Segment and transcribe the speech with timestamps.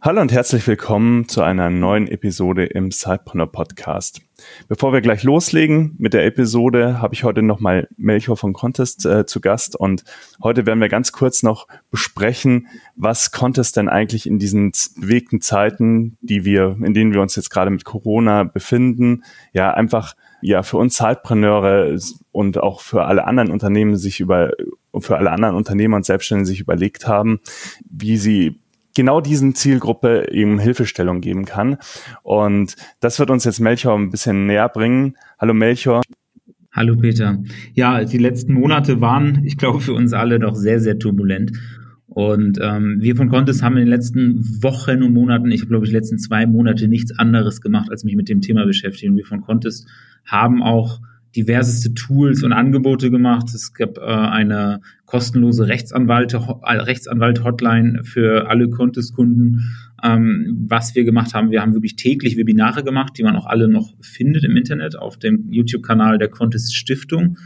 [0.00, 4.20] Hallo und herzlich willkommen zu einer neuen Episode im Sidepreneur Podcast.
[4.68, 9.26] Bevor wir gleich loslegen mit der Episode, habe ich heute nochmal Melchior von Contest äh,
[9.26, 10.04] zu Gast und
[10.40, 16.16] heute werden wir ganz kurz noch besprechen, was Contest denn eigentlich in diesen bewegten Zeiten,
[16.20, 20.76] die wir, in denen wir uns jetzt gerade mit Corona befinden, ja einfach ja für
[20.76, 21.98] uns Zeitpreneure
[22.30, 24.52] und auch für alle anderen Unternehmen sich über
[25.00, 27.40] für alle anderen Unternehmer und Selbstständige sich überlegt haben,
[27.90, 28.60] wie sie
[28.98, 31.76] genau diesen Zielgruppe eben Hilfestellung geben kann.
[32.24, 35.14] Und das wird uns jetzt Melchior ein bisschen näher bringen.
[35.38, 36.02] Hallo Melchior.
[36.72, 37.40] Hallo Peter.
[37.74, 41.52] Ja, die letzten Monate waren, ich glaube, für uns alle doch sehr, sehr turbulent.
[42.08, 45.92] Und ähm, wir von Contest haben in den letzten Wochen und Monaten, ich glaube, die
[45.92, 49.16] letzten zwei Monate nichts anderes gemacht, als mich mit dem Thema beschäftigen.
[49.16, 49.86] Wir von Contest
[50.26, 50.98] haben auch
[51.36, 53.50] diverseste Tools und Angebote gemacht.
[53.54, 59.74] Es gab äh, eine kostenlose Rechtsanwalte, Rechtsanwalt-Hotline für alle Contest-Kunden.
[60.04, 63.68] Ähm, was wir gemacht haben, wir haben wirklich täglich Webinare gemacht, die man auch alle
[63.68, 67.38] noch findet im Internet auf dem YouTube-Kanal der Contest Stiftung.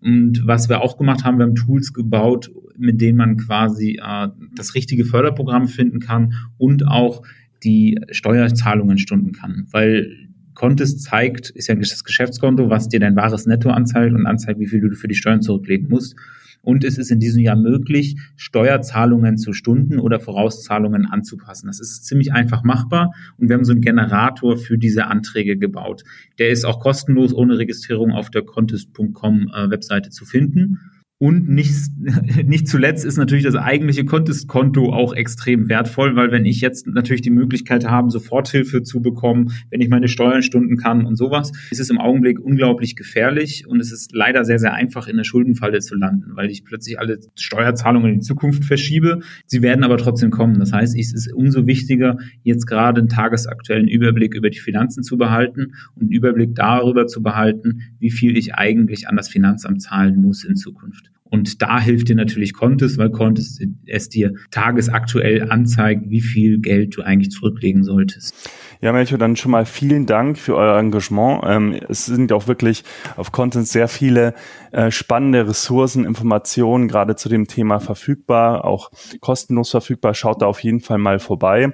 [0.00, 4.28] Und was wir auch gemacht haben, wir haben Tools gebaut, mit denen man quasi äh,
[4.56, 7.22] das richtige Förderprogramm finden kann und auch
[7.64, 9.66] die Steuerzahlungen stunden kann.
[9.70, 10.10] Weil
[10.54, 14.66] Contest zeigt, ist ja das Geschäftskonto, was dir dein wahres Netto anzeigt und anzeigt, wie
[14.66, 16.16] viel du für die Steuern zurücklegen musst.
[16.64, 21.66] Und es ist in diesem Jahr möglich, Steuerzahlungen zu Stunden oder Vorauszahlungen anzupassen.
[21.66, 26.04] Das ist ziemlich einfach machbar und wir haben so einen Generator für diese Anträge gebaut.
[26.38, 30.80] Der ist auch kostenlos ohne Registrierung auf der contest.com äh, Webseite zu finden.
[31.18, 31.72] Und nicht,
[32.44, 37.22] nicht zuletzt ist natürlich das eigentliche Contest-Konto auch extrem wertvoll, weil wenn ich jetzt natürlich
[37.22, 41.78] die Möglichkeit habe, Soforthilfe zu bekommen, wenn ich meine Steuern stunden kann und sowas, ist
[41.78, 45.78] es im Augenblick unglaublich gefährlich und es ist leider sehr, sehr einfach in der Schuldenfalle
[45.80, 49.20] zu landen, weil ich plötzlich alle Steuerzahlungen in die Zukunft verschiebe.
[49.46, 50.58] Sie werden aber trotzdem kommen.
[50.58, 55.16] Das heißt, es ist umso wichtiger, jetzt gerade einen tagesaktuellen Überblick über die Finanzen zu
[55.16, 60.20] behalten und einen Überblick darüber zu behalten, wie viel ich eigentlich an das Finanzamt zahlen
[60.20, 61.13] muss in Zukunft.
[61.34, 66.96] Und da hilft dir natürlich Contest, weil Contest es dir tagesaktuell anzeigt, wie viel Geld
[66.96, 68.48] du eigentlich zurücklegen solltest.
[68.80, 71.42] Ja, Melchior, dann schon mal vielen Dank für euer Engagement.
[71.44, 72.84] Ähm, es sind auch wirklich
[73.16, 74.34] auf Content sehr viele
[74.70, 80.14] äh, spannende Ressourcen, Informationen gerade zu dem Thema verfügbar, auch kostenlos verfügbar.
[80.14, 81.72] Schaut da auf jeden Fall mal vorbei.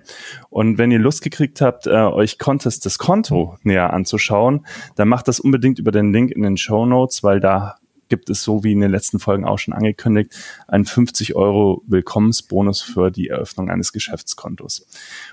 [0.48, 4.64] Und wenn ihr Lust gekriegt habt, äh, euch Contest das Konto näher anzuschauen,
[4.96, 7.76] dann macht das unbedingt über den Link in den Show Notes, weil da
[8.10, 10.34] gibt es so wie in den letzten Folgen auch schon angekündigt,
[10.68, 14.86] einen 50 Euro Willkommensbonus für die Eröffnung eines Geschäftskontos.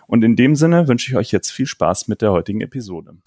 [0.06, 3.18] Und in dem Sinne wünsche ich euch jetzt viel Spaß mit der heutigen Episode.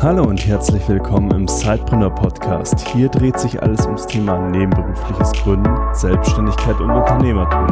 [0.00, 2.86] Hallo und herzlich willkommen im Sidepreneur Podcast.
[2.90, 7.66] Hier dreht sich alles ums Thema nebenberufliches Gründen, Selbstständigkeit und Unternehmertum.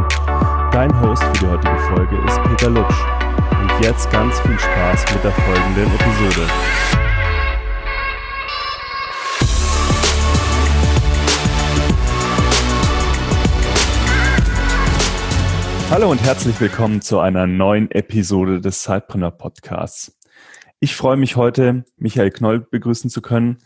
[0.72, 3.00] Dein Host für die heutige Folge ist Peter Lutsch.
[3.62, 7.05] Und jetzt ganz viel Spaß mit der folgenden Episode.
[15.88, 20.18] Hallo und herzlich willkommen zu einer neuen Episode des Sidepreneur Podcasts.
[20.80, 23.58] Ich freue mich heute, Michael Knoll begrüßen zu können.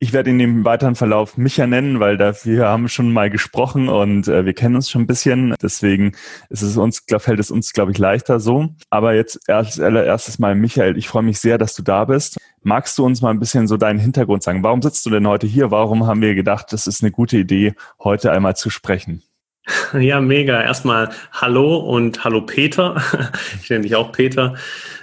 [0.00, 4.26] Ich werde ihn im weiteren Verlauf Micha nennen, weil wir haben schon mal gesprochen und
[4.26, 5.54] äh, wir kennen uns schon ein bisschen.
[5.62, 6.12] Deswegen
[6.50, 8.68] ist es uns, glaub, fällt es uns, glaube ich, leichter so.
[8.90, 12.38] Aber jetzt als allererstes mal, Michael, ich freue mich sehr, dass du da bist.
[12.62, 14.64] Magst du uns mal ein bisschen so deinen Hintergrund sagen?
[14.64, 15.70] Warum sitzt du denn heute hier?
[15.70, 19.22] Warum haben wir gedacht, das ist eine gute Idee, heute einmal zu sprechen?
[19.98, 20.62] Ja, mega.
[20.62, 23.02] Erstmal Hallo und Hallo Peter.
[23.62, 24.54] Ich nenne dich auch Peter.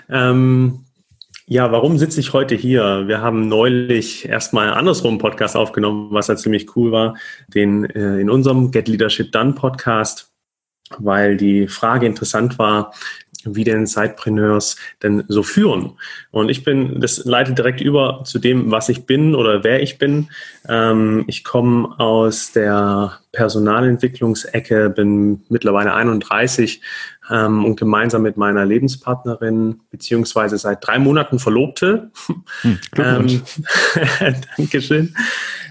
[0.09, 0.85] Ähm,
[1.47, 3.07] ja, warum sitze ich heute hier?
[3.07, 7.15] Wir haben neulich erstmal andersrum einen Podcast aufgenommen, was ja ziemlich cool war,
[7.47, 10.31] den äh, in unserem Get Leadership Done Podcast,
[10.97, 12.93] weil die Frage interessant war,
[13.45, 15.93] wie denn Sidepreneurs denn so führen.
[16.31, 19.97] Und ich bin, das leitet direkt über zu dem, was ich bin oder wer ich
[19.97, 20.29] bin.
[20.67, 26.81] Ähm, ich komme aus der Personalentwicklungsecke, bin mittlerweile 31
[27.29, 32.11] ähm, und gemeinsam mit meiner Lebenspartnerin beziehungsweise seit drei Monaten Verlobte.
[32.61, 33.41] Hm, ähm,
[34.57, 35.15] Dankeschön.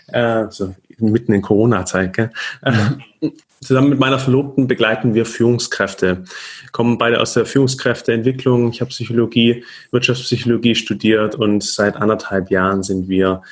[0.09, 0.75] Äh, so
[1.11, 2.31] mitten in Corona-Zeit.
[2.65, 3.33] Mhm.
[3.61, 6.25] Zusammen mit meiner Verlobten begleiten wir Führungskräfte.
[6.73, 8.71] Kommen beide aus der Führungskräfteentwicklung.
[8.71, 13.43] Ich habe Psychologie, Wirtschaftspsychologie studiert und seit anderthalb Jahren sind wir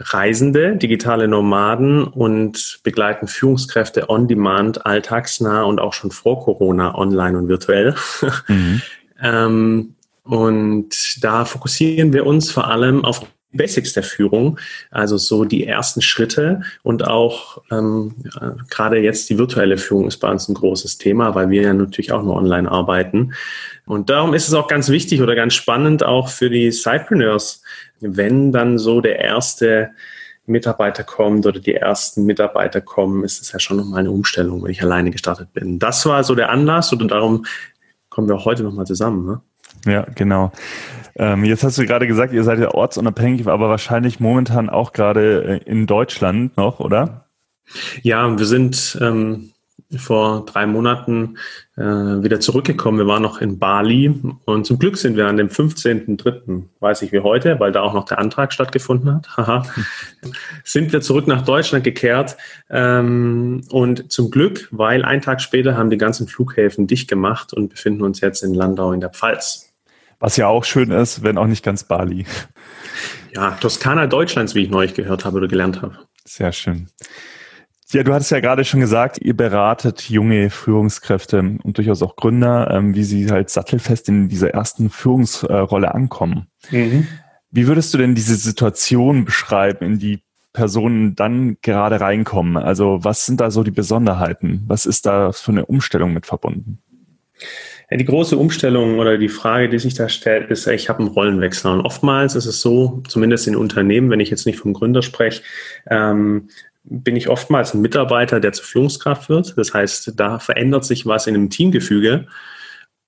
[0.00, 7.38] Reisende, digitale Nomaden und begleiten Führungskräfte on demand, alltagsnah und auch schon vor Corona online
[7.38, 7.94] und virtuell.
[8.48, 8.82] Mhm.
[9.22, 13.24] ähm, und da fokussieren wir uns vor allem auf
[13.54, 14.58] Basics der Führung,
[14.90, 18.14] also so die ersten Schritte und auch ähm,
[18.70, 22.12] gerade jetzt die virtuelle Führung ist bei uns ein großes Thema, weil wir ja natürlich
[22.12, 23.32] auch nur online arbeiten.
[23.86, 27.62] Und darum ist es auch ganz wichtig oder ganz spannend auch für die Sidepreneurs,
[28.00, 29.90] wenn dann so der erste
[30.46, 34.70] Mitarbeiter kommt oder die ersten Mitarbeiter kommen, ist es ja schon nochmal eine Umstellung, wenn
[34.70, 35.78] ich alleine gestartet bin.
[35.78, 37.46] Das war so der Anlass und darum
[38.10, 39.26] kommen wir heute nochmal zusammen.
[39.26, 39.40] Ne?
[39.86, 40.52] Ja, genau.
[41.16, 45.60] Ähm, jetzt hast du gerade gesagt, ihr seid ja ortsunabhängig, aber wahrscheinlich momentan auch gerade
[45.64, 47.26] äh, in Deutschland noch, oder?
[48.02, 49.50] Ja, wir sind ähm,
[49.96, 51.38] vor drei Monaten
[51.76, 52.98] äh, wieder zurückgekommen.
[52.98, 54.12] Wir waren noch in Bali
[54.44, 57.94] und zum Glück sind wir an dem 15.03., weiß ich wie heute, weil da auch
[57.94, 59.66] noch der Antrag stattgefunden hat,
[60.64, 62.36] sind wir zurück nach Deutschland gekehrt
[62.70, 67.68] ähm, und zum Glück, weil ein Tag später haben die ganzen Flughäfen dicht gemacht und
[67.68, 69.63] befinden uns jetzt in Landau in der Pfalz.
[70.24, 72.24] Was ja auch schön ist, wenn auch nicht ganz Bali.
[73.34, 75.98] Ja, Toskana Deutschlands, wie ich neulich gehört habe oder gelernt habe.
[76.24, 76.88] Sehr schön.
[77.90, 82.70] Ja, du hattest ja gerade schon gesagt, ihr beratet junge Führungskräfte und durchaus auch Gründer,
[82.70, 86.46] ähm, wie sie halt sattelfest in dieser ersten Führungsrolle ankommen.
[86.70, 87.06] Mhm.
[87.50, 90.22] Wie würdest du denn diese Situation beschreiben, in die
[90.54, 92.56] Personen dann gerade reinkommen?
[92.56, 94.64] Also was sind da so die Besonderheiten?
[94.68, 96.78] Was ist da für eine Umstellung mit verbunden?
[97.90, 101.08] Ja, die große Umstellung oder die Frage, die sich da stellt, ist, ich habe einen
[101.08, 101.70] Rollenwechsel.
[101.70, 105.42] Und oftmals ist es so, zumindest in Unternehmen, wenn ich jetzt nicht vom Gründer spreche,
[105.88, 106.48] ähm,
[106.84, 109.56] bin ich oftmals ein Mitarbeiter, der zur Führungskraft wird.
[109.56, 112.26] Das heißt, da verändert sich was in einem Teamgefüge.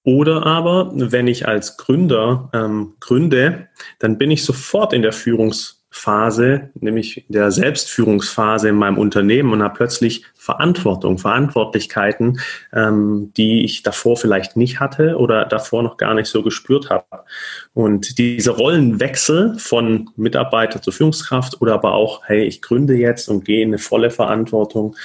[0.02, 3.68] Oder aber, wenn ich als Gründer ähm, gründe,
[3.98, 9.62] dann bin ich sofort in der Führungs Phase, nämlich der Selbstführungsphase in meinem Unternehmen und
[9.62, 12.38] habe plötzlich Verantwortung, Verantwortlichkeiten,
[12.74, 17.24] ähm, die ich davor vielleicht nicht hatte oder davor noch gar nicht so gespürt habe.
[17.72, 23.46] Und diese Rollenwechsel von Mitarbeiter zur Führungskraft oder aber auch, hey, ich gründe jetzt und
[23.46, 24.96] gehe in eine volle Verantwortung,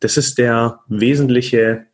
[0.00, 1.86] das ist der wesentliche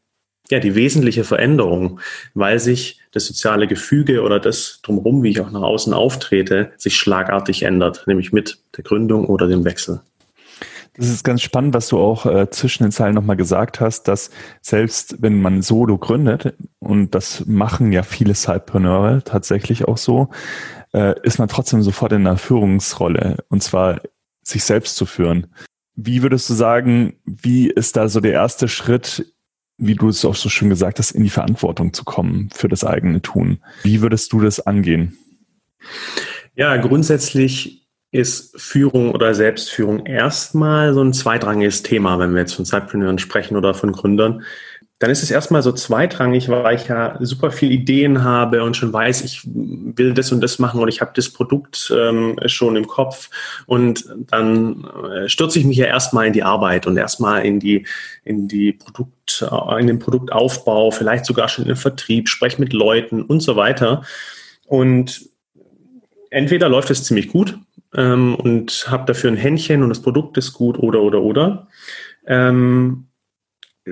[0.53, 1.99] ja, die wesentliche Veränderung,
[2.35, 6.97] weil sich das soziale Gefüge oder das drumherum, wie ich auch nach außen auftrete, sich
[6.97, 10.03] schlagartig ändert, nämlich mit der Gründung oder dem Wechsel.
[10.95, 14.31] Das ist ganz spannend, was du auch äh, zwischen den Zeilen nochmal gesagt hast, dass
[14.61, 20.29] selbst wenn man solo gründet, und das machen ja viele Sidepreneure tatsächlich auch so,
[20.93, 24.03] äh, ist man trotzdem sofort in einer Führungsrolle und zwar
[24.43, 25.47] sich selbst zu führen.
[25.95, 29.33] Wie würdest du sagen, wie ist da so der erste Schritt
[29.79, 32.85] wie du es auch so schön gesagt hast, in die Verantwortung zu kommen für das
[32.85, 33.59] eigene Tun.
[33.83, 35.17] Wie würdest du das angehen?
[36.55, 42.67] Ja, grundsätzlich ist Führung oder Selbstführung erstmal so ein zweitrangiges Thema, wenn wir jetzt von
[42.67, 44.43] Zeitpreneuren sprechen oder von Gründern
[45.03, 48.93] dann ist es erstmal so zweitrangig, weil ich ja super viel Ideen habe und schon
[48.93, 52.87] weiß, ich will das und das machen oder ich habe das Produkt ähm, schon im
[52.87, 53.29] Kopf.
[53.67, 57.85] Und dann äh, stürze ich mich ja erstmal in die Arbeit und erstmal in die
[58.23, 62.73] in die Produkt äh, in den Produktaufbau, vielleicht sogar schon in den Vertrieb, spreche mit
[62.73, 64.05] Leuten und so weiter.
[64.67, 65.29] Und
[66.31, 67.59] entweder läuft es ziemlich gut
[67.93, 71.67] ähm, und habe dafür ein Händchen und das Produkt ist gut oder oder oder.
[72.25, 73.09] Ähm,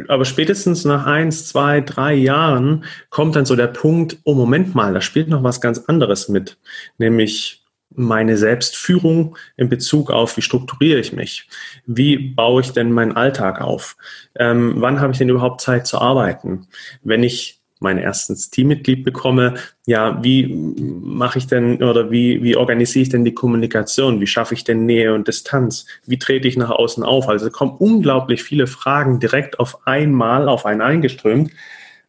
[0.09, 4.95] aber spätestens nach eins, zwei, drei Jahren kommt dann so der Punkt, oh Moment mal,
[4.95, 6.59] da spielt noch was ganz anderes mit,
[6.99, 11.49] nämlich meine Selbstführung in Bezug auf, wie strukturiere ich mich?
[11.87, 13.97] Wie baue ich denn meinen Alltag auf?
[14.37, 16.69] Ähm, wann habe ich denn überhaupt Zeit zu arbeiten?
[17.03, 19.55] Wenn ich mein erstes Teammitglied bekomme,
[19.87, 24.21] ja, wie mache ich denn oder wie, wie organisiere ich denn die Kommunikation?
[24.21, 25.87] Wie schaffe ich denn Nähe und Distanz?
[26.07, 27.29] Wie trete ich nach außen auf?
[27.29, 31.51] Also kommen unglaublich viele Fragen direkt auf einmal auf einen eingeströmt.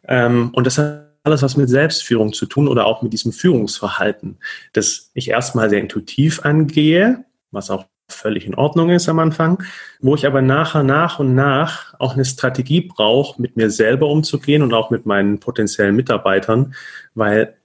[0.07, 4.37] Ähm, und das hat alles was mit Selbstführung zu tun oder auch mit diesem Führungsverhalten,
[4.73, 9.63] das ich erstmal sehr intuitiv angehe, was auch völlig in Ordnung ist am Anfang,
[9.99, 14.61] wo ich aber nachher nach und nach auch eine Strategie brauche, mit mir selber umzugehen
[14.61, 16.73] und auch mit meinen potenziellen Mitarbeitern,
[17.15, 17.55] weil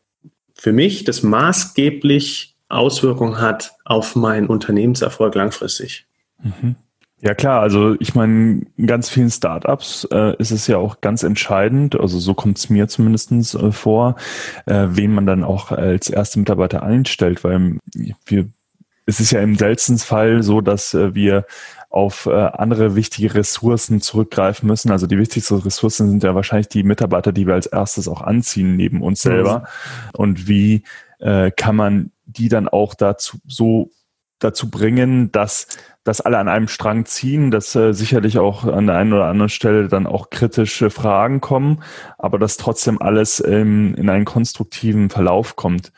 [0.54, 6.06] für mich das maßgeblich Auswirkungen hat auf meinen Unternehmenserfolg langfristig.
[6.42, 6.76] Mhm.
[7.20, 11.22] Ja klar, also ich meine, in ganz vielen Startups äh, ist es ja auch ganz
[11.22, 14.16] entscheidend, also so kommt es mir zumindest äh, vor,
[14.66, 17.78] äh, wen man dann auch als erste Mitarbeiter einstellt, weil
[18.26, 18.48] wir
[19.06, 21.46] es ist ja im seltensten Fall so, dass äh, wir
[21.88, 24.90] auf äh, andere wichtige Ressourcen zurückgreifen müssen.
[24.90, 28.76] Also die wichtigsten Ressourcen sind ja wahrscheinlich die Mitarbeiter, die wir als erstes auch anziehen
[28.76, 29.28] neben uns mhm.
[29.30, 29.68] selber.
[30.12, 30.82] Und wie
[31.20, 33.90] äh, kann man die dann auch dazu so
[34.38, 35.68] dazu bringen, dass
[36.04, 39.48] dass alle an einem Strang ziehen, dass äh, sicherlich auch an der einen oder anderen
[39.48, 41.82] Stelle dann auch kritische Fragen kommen,
[42.16, 45.92] aber dass trotzdem alles ähm, in einen konstruktiven Verlauf kommt.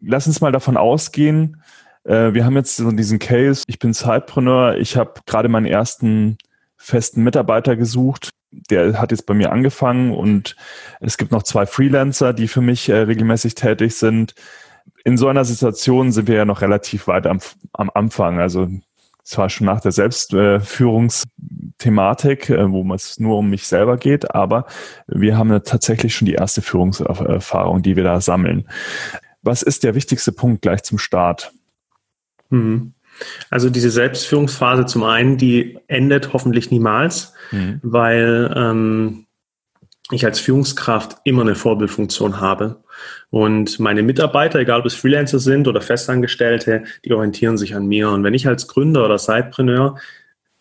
[0.00, 1.63] Lass uns mal davon ausgehen,
[2.04, 6.38] Äh, wir haben jetzt so diesen Case, ich bin Zeitpreneur, ich habe gerade meinen ersten
[6.76, 8.30] festen Mitarbeiter gesucht.
[8.70, 10.54] Der hat jetzt bei mir angefangen und
[11.00, 14.34] es gibt noch zwei Freelancer, die für mich äh, regelmäßig tätig sind.
[15.04, 17.40] In so einer Situation sind wir ja noch relativ weit am,
[17.72, 18.38] am Anfang.
[18.38, 18.68] Also
[19.24, 24.66] zwar schon nach der Selbstführungsthematik, äh, wo es nur um mich selber geht, aber
[25.08, 28.68] wir haben tatsächlich schon die erste Führungserfahrung, die wir da sammeln.
[29.42, 31.52] Was ist der wichtigste Punkt gleich zum Start?
[32.54, 32.92] Mhm.
[33.50, 37.80] Also diese Selbstführungsphase zum einen, die endet hoffentlich niemals, mhm.
[37.82, 39.26] weil ähm,
[40.10, 42.82] ich als Führungskraft immer eine Vorbildfunktion habe.
[43.30, 48.10] Und meine Mitarbeiter, egal ob es Freelancer sind oder Festangestellte, die orientieren sich an mir.
[48.10, 49.98] Und wenn ich als Gründer oder Sidepreneur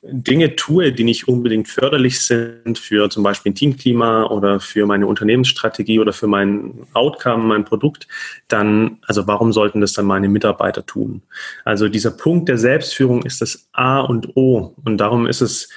[0.06, 5.08] Dinge tue, die nicht unbedingt förderlich sind für zum Beispiel ein Teamklima oder für meine
[5.08, 8.08] Unternehmensstrategie oder für mein Outcome, mein Produkt,
[8.50, 11.22] dann, also warum sollten das dann meine Mitarbeiter tun?
[11.64, 14.76] Also dieser Punkt der Selbstführung ist das A und O.
[14.84, 15.70] Und darum ist es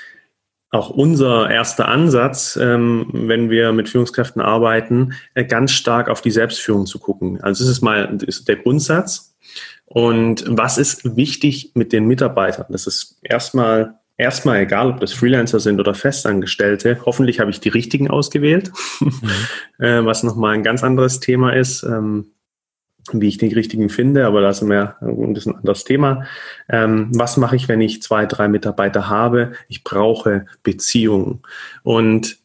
[0.71, 6.33] auch unser erster Ansatz, ähm, wenn wir mit Führungskräften arbeiten, äh, ganz stark auf die
[6.33, 7.41] Selbstführung zu gucken.
[7.43, 9.37] Also das ist mal ist der Grundsatz.
[9.85, 12.67] Und was ist wichtig mit den Mitarbeitern?
[12.71, 17.01] Das ist erstmal erstmal egal, ob das Freelancer sind oder Festangestellte.
[17.05, 19.13] Hoffentlich habe ich die richtigen ausgewählt, mhm.
[19.79, 21.83] Äh, was nochmal ein ganz anderes Thema ist.
[21.83, 22.27] Ähm,
[23.13, 26.27] wie ich die richtigen finde, aber das ist mehr ein bisschen ein anderes Thema.
[26.69, 29.53] Ähm, was mache ich, wenn ich zwei, drei Mitarbeiter habe?
[29.69, 31.43] Ich brauche Beziehungen.
[31.83, 32.39] Und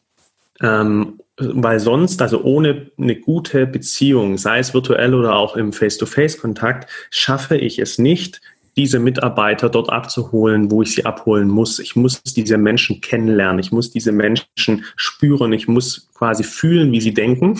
[0.60, 6.88] ähm, weil sonst, also ohne eine gute Beziehung, sei es virtuell oder auch im Face-to-Face-Kontakt,
[7.10, 8.40] schaffe ich es nicht,
[8.76, 11.78] diese Mitarbeiter dort abzuholen, wo ich sie abholen muss.
[11.78, 13.58] Ich muss diese Menschen kennenlernen.
[13.58, 15.52] Ich muss diese Menschen spüren.
[15.52, 17.58] Ich muss quasi fühlen, wie sie denken,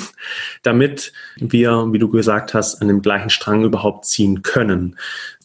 [0.62, 4.96] damit wir, wie du gesagt hast, an dem gleichen Strang überhaupt ziehen können.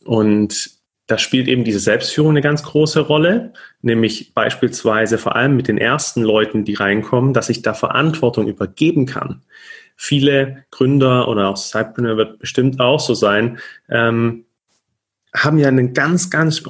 [0.06, 5.70] Und da spielt eben diese Selbstführung eine ganz große Rolle, nämlich beispielsweise vor allem mit
[5.70, 9.42] den ersten Leuten, die reinkommen, dass ich da Verantwortung übergeben kann.
[9.96, 13.58] Viele Gründer oder auch Cypreneur wird bestimmt auch so sein,
[13.90, 14.46] ähm,
[15.38, 16.64] haben ja einen ganz, ganz,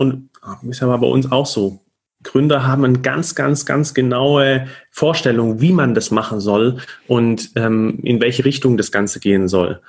[0.70, 1.82] ist aber bei uns auch so,
[2.24, 8.00] Gründer haben eine ganz, ganz, ganz genaue Vorstellung, wie man das machen soll und ähm,
[8.04, 9.82] in welche Richtung das Ganze gehen soll.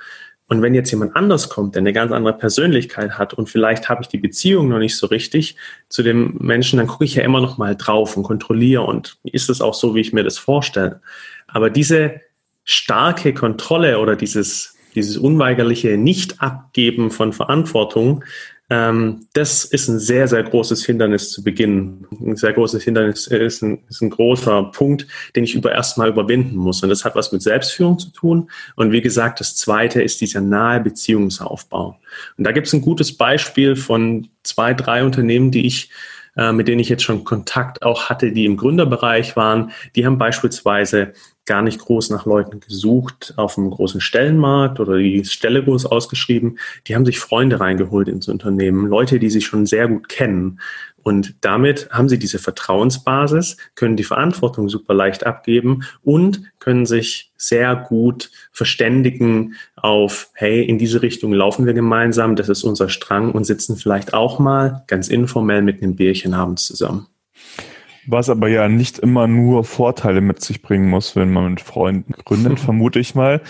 [0.47, 4.01] Und wenn jetzt jemand anders kommt, der eine ganz andere Persönlichkeit hat und vielleicht habe
[4.01, 5.55] ich die Beziehung noch nicht so richtig
[5.89, 9.49] zu dem Menschen, dann gucke ich ja immer noch mal drauf und kontrolliere und ist
[9.49, 11.01] das auch so, wie ich mir das vorstelle.
[11.47, 12.21] Aber diese
[12.63, 18.23] starke Kontrolle oder dieses, dieses unweigerliche Nicht-Abgeben von Verantwortung,
[18.69, 22.05] ähm, das ist ein sehr, sehr großes Hindernis zu Beginn.
[22.21, 26.55] Ein sehr großes Hindernis ist ein, ist ein großer Punkt, den ich über erstmal überwinden
[26.55, 26.83] muss.
[26.83, 28.51] Und das hat was mit Selbstführung zu tun.
[28.75, 31.99] Und wie gesagt, das zweite ist dieser nahe Beziehungsaufbau.
[32.37, 35.89] Und da gibt es ein gutes Beispiel von zwei, drei Unternehmen, die ich
[36.39, 40.17] äh, mit denen ich jetzt schon Kontakt auch hatte, die im Gründerbereich waren, die haben
[40.17, 41.11] beispielsweise
[41.45, 46.57] gar nicht groß nach Leuten gesucht auf einem großen Stellenmarkt oder die Stelle groß ausgeschrieben.
[46.87, 50.61] Die haben sich Freunde reingeholt ins Unternehmen, Leute, die sich schon sehr gut kennen.
[51.03, 57.31] Und damit haben sie diese Vertrauensbasis, können die Verantwortung super leicht abgeben und können sich
[57.37, 63.31] sehr gut verständigen auf, hey, in diese Richtung laufen wir gemeinsam, das ist unser Strang
[63.31, 67.07] und sitzen vielleicht auch mal ganz informell mit einem Bierchen abends zusammen.
[68.07, 72.13] Was aber ja nicht immer nur Vorteile mit sich bringen muss, wenn man mit Freunden
[72.25, 73.41] gründet, vermute ich mal.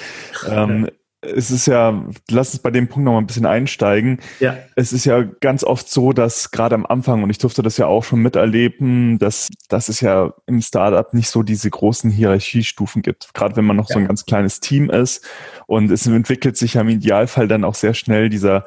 [0.48, 0.90] Ähm,
[1.22, 4.20] es ist ja, lass uns bei dem Punkt noch mal ein bisschen einsteigen.
[4.40, 4.58] Ja.
[4.76, 7.88] Es ist ja ganz oft so, dass gerade am Anfang, und ich durfte das ja
[7.88, 13.34] auch schon miterleben, dass, dass es ja im Startup nicht so diese großen Hierarchiestufen gibt.
[13.34, 13.96] Gerade wenn man noch ja.
[13.96, 15.28] so ein ganz kleines Team ist.
[15.68, 18.64] Und es entwickelt sich ja im Idealfall dann auch sehr schnell dieser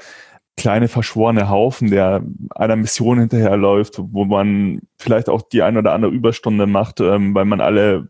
[0.58, 2.22] kleine verschworene Haufen, der
[2.54, 7.46] einer Mission hinterherläuft, wo man vielleicht auch die ein oder andere Überstunde macht, ähm, weil
[7.46, 8.08] man alle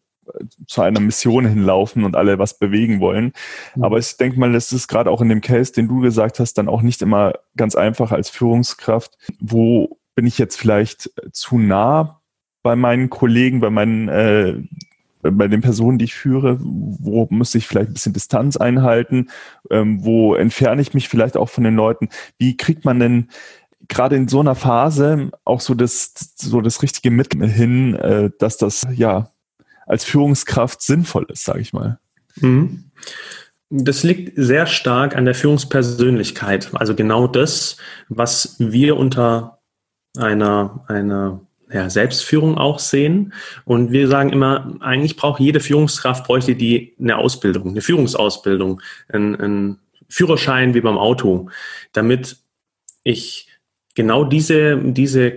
[0.67, 3.33] zu einer Mission hinlaufen und alle was bewegen wollen.
[3.75, 3.85] Mhm.
[3.85, 6.55] Aber ich denke mal, das ist gerade auch in dem Case, den du gesagt hast,
[6.55, 9.17] dann auch nicht immer ganz einfach als Führungskraft.
[9.41, 12.21] Wo bin ich jetzt vielleicht zu nah
[12.63, 14.55] bei meinen Kollegen, bei meinen äh,
[15.23, 19.29] bei den Personen, die ich führe, wo muss ich vielleicht ein bisschen Distanz einhalten,
[19.71, 22.09] ähm, wo entferne ich mich vielleicht auch von den Leuten.
[22.39, 23.29] Wie kriegt man denn
[23.89, 28.57] gerade in so einer Phase auch so das, so das richtige Mittel hin, äh, dass
[28.57, 29.31] das ja
[29.87, 31.99] als Führungskraft sinnvoll ist, sage ich mal?
[32.37, 32.91] Mhm.
[33.71, 36.71] Das liegt sehr stark an der Führungspersönlichkeit.
[36.75, 39.61] Also genau das, was wir unter
[40.17, 41.41] einer, einer
[41.73, 43.33] ja, Selbstführung auch sehen.
[43.65, 49.35] Und wir sagen immer, eigentlich braucht jede Führungskraft, bräuchte die eine Ausbildung, eine Führungsausbildung, ein,
[49.37, 51.49] ein Führerschein wie beim Auto,
[51.93, 52.37] damit
[53.03, 53.49] ich
[53.95, 55.33] genau diese, diese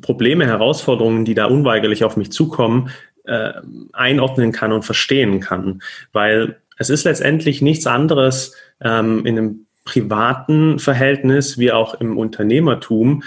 [0.00, 2.90] Probleme, Herausforderungen, die da unweigerlich auf mich zukommen,
[3.26, 3.54] äh,
[3.92, 5.82] einordnen kann und verstehen kann.
[6.12, 13.22] Weil es ist letztendlich nichts anderes ähm, in einem privaten Verhältnis wie auch im Unternehmertum,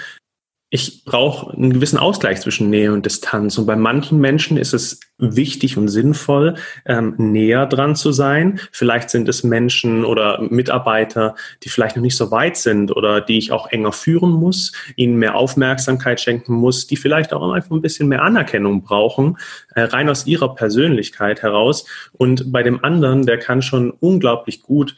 [0.72, 3.58] ich brauche einen gewissen Ausgleich zwischen Nähe und Distanz.
[3.58, 8.60] Und bei manchen Menschen ist es wichtig und sinnvoll, ähm, näher dran zu sein.
[8.72, 13.40] Vielleicht sind es Menschen oder Mitarbeiter, die vielleicht noch nicht so weit sind oder die
[13.40, 17.82] ich auch enger führen muss, ihnen mehr Aufmerksamkeit schenken muss, die vielleicht auch einfach ein
[17.82, 19.38] bisschen mehr Anerkennung brauchen,
[19.74, 21.86] äh, rein aus ihrer Persönlichkeit heraus.
[22.12, 24.96] Und bei dem anderen, der kann schon unglaublich gut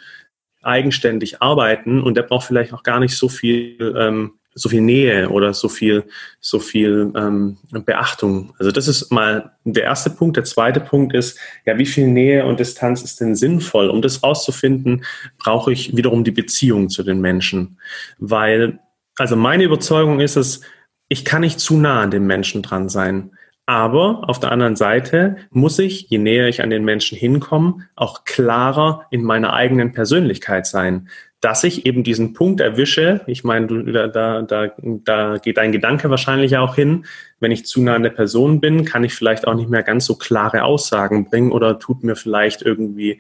[0.62, 5.30] eigenständig arbeiten und der braucht vielleicht auch gar nicht so viel ähm, so viel Nähe
[5.30, 6.04] oder so viel,
[6.40, 8.54] so viel ähm, Beachtung.
[8.60, 10.38] Also das ist mal der erste Punkt.
[10.38, 13.90] Der zweite Punkt ist, ja, wie viel Nähe und Distanz ist denn sinnvoll?
[13.90, 15.06] Um das rauszufinden,
[15.38, 17.80] brauche ich wiederum die Beziehung zu den Menschen.
[18.20, 18.80] Weil,
[19.18, 20.62] also meine Überzeugung ist es,
[21.08, 23.32] ich kann nicht zu nah an den Menschen dran sein.
[23.66, 28.26] Aber auf der anderen Seite muss ich, je näher ich an den Menschen hinkomme, auch
[28.26, 31.08] klarer in meiner eigenen Persönlichkeit sein
[31.42, 33.22] dass ich eben diesen Punkt erwische.
[33.26, 37.06] Ich meine, du, da, da, da, da geht dein Gedanke wahrscheinlich auch hin.
[37.40, 40.06] Wenn ich zu nah an der Person bin, kann ich vielleicht auch nicht mehr ganz
[40.06, 43.20] so klare Aussagen bringen oder tut mir vielleicht irgendwie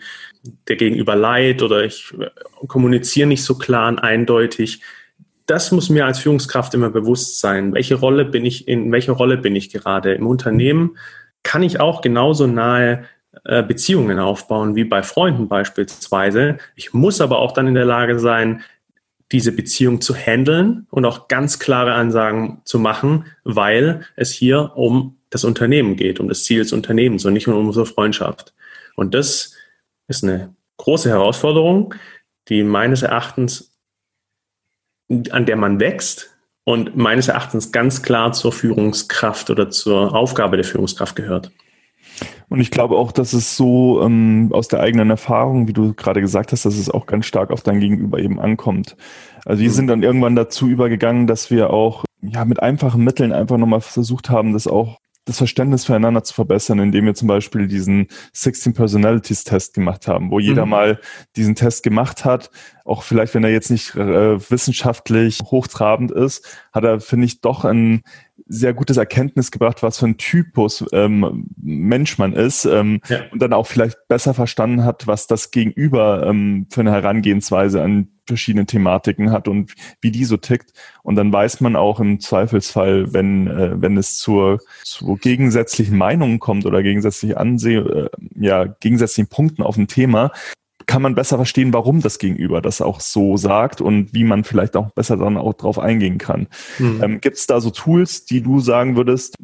[0.67, 2.13] der Gegenüber leid oder ich
[2.67, 4.81] kommuniziere nicht so klar und eindeutig.
[5.47, 7.73] Das muss mir als Führungskraft immer bewusst sein.
[7.73, 10.95] Welche Rolle bin ich, in welcher Rolle bin ich gerade im Unternehmen?
[11.41, 13.05] Kann ich auch genauso nahe
[13.43, 16.57] Beziehungen aufbauen, wie bei Freunden beispielsweise.
[16.75, 18.61] Ich muss aber auch dann in der Lage sein,
[19.31, 25.17] diese Beziehung zu handeln und auch ganz klare Ansagen zu machen, weil es hier um
[25.29, 28.53] das Unternehmen geht, um das Ziel des Unternehmens und nicht um unsere Freundschaft.
[28.95, 29.55] Und das
[30.09, 31.95] ist eine große Herausforderung,
[32.49, 33.71] die meines Erachtens,
[35.29, 36.35] an der man wächst
[36.65, 41.51] und meines Erachtens ganz klar zur Führungskraft oder zur Aufgabe der Führungskraft gehört.
[42.51, 46.19] Und ich glaube auch, dass es so ähm, aus der eigenen Erfahrung, wie du gerade
[46.19, 48.97] gesagt hast, dass es auch ganz stark auf dein Gegenüber eben ankommt.
[49.45, 49.73] Also wir mhm.
[49.73, 54.29] sind dann irgendwann dazu übergegangen, dass wir auch ja mit einfachen Mitteln einfach nochmal versucht
[54.29, 59.45] haben, das auch das Verständnis füreinander zu verbessern, indem wir zum Beispiel diesen 16 Personalities
[59.45, 60.71] Test gemacht haben, wo jeder mhm.
[60.71, 60.99] mal
[61.37, 62.49] diesen Test gemacht hat.
[62.83, 67.63] Auch vielleicht, wenn er jetzt nicht äh, wissenschaftlich hochtrabend ist, hat er, finde ich, doch
[67.63, 68.01] ein
[68.51, 73.21] sehr gutes Erkenntnis gebracht, was für ein Typus ähm, Mensch man ist ähm, ja.
[73.31, 78.09] und dann auch vielleicht besser verstanden hat, was das Gegenüber ähm, für eine Herangehensweise an
[78.27, 80.73] verschiedene Thematiken hat und wie die so tickt.
[81.03, 86.39] Und dann weiß man auch im Zweifelsfall, wenn, äh, wenn es zur, zu gegensätzlichen Meinungen
[86.39, 90.31] kommt oder gegensätzliche Anseh äh, ja, gegensätzlichen Punkten auf ein Thema,
[90.85, 94.75] kann man besser verstehen, warum das Gegenüber das auch so sagt und wie man vielleicht
[94.75, 96.47] auch besser dann auch drauf eingehen kann.
[96.79, 96.99] Mhm.
[97.03, 99.35] Ähm, Gibt es da so Tools, die du sagen würdest,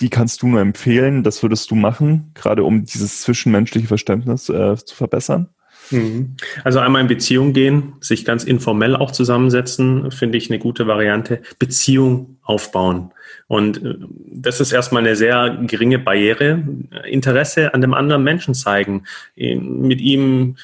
[0.00, 4.76] die kannst du nur empfehlen, das würdest du machen, gerade um dieses zwischenmenschliche Verständnis äh,
[4.76, 5.48] zu verbessern?
[5.90, 6.36] Mhm.
[6.64, 11.42] Also einmal in Beziehung gehen, sich ganz informell auch zusammensetzen, finde ich eine gute Variante.
[11.58, 13.12] Beziehung aufbauen.
[13.46, 13.94] Und äh,
[14.32, 16.62] das ist erstmal eine sehr geringe Barriere.
[17.04, 19.04] Interesse an dem anderen Menschen zeigen,
[19.36, 20.56] mit ihm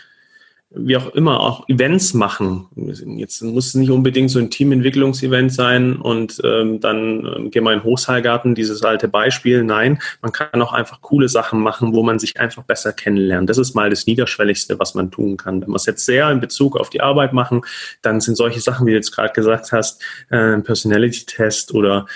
[0.74, 2.66] wie auch immer, auch Events machen.
[2.74, 7.72] Jetzt muss es nicht unbedingt so ein Teamentwicklungsevent sein und ähm, dann ähm, gehen wir
[7.72, 9.64] in den Hochseilgarten, dieses alte Beispiel.
[9.64, 13.50] Nein, man kann auch einfach coole Sachen machen, wo man sich einfach besser kennenlernt.
[13.50, 15.61] Das ist mal das Niederschwelligste, was man tun kann.
[15.61, 17.62] Wenn wir es jetzt sehr in Bezug auf die Arbeit machen,
[18.00, 22.06] dann sind solche Sachen, wie du jetzt gerade gesagt hast, äh, Personality-Test oder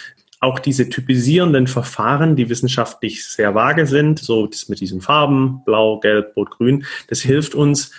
[0.40, 5.98] auch diese typisierenden Verfahren, die wissenschaftlich sehr vage sind, so das mit diesen Farben, blau,
[5.98, 7.90] gelb, rot, grün, das hilft uns,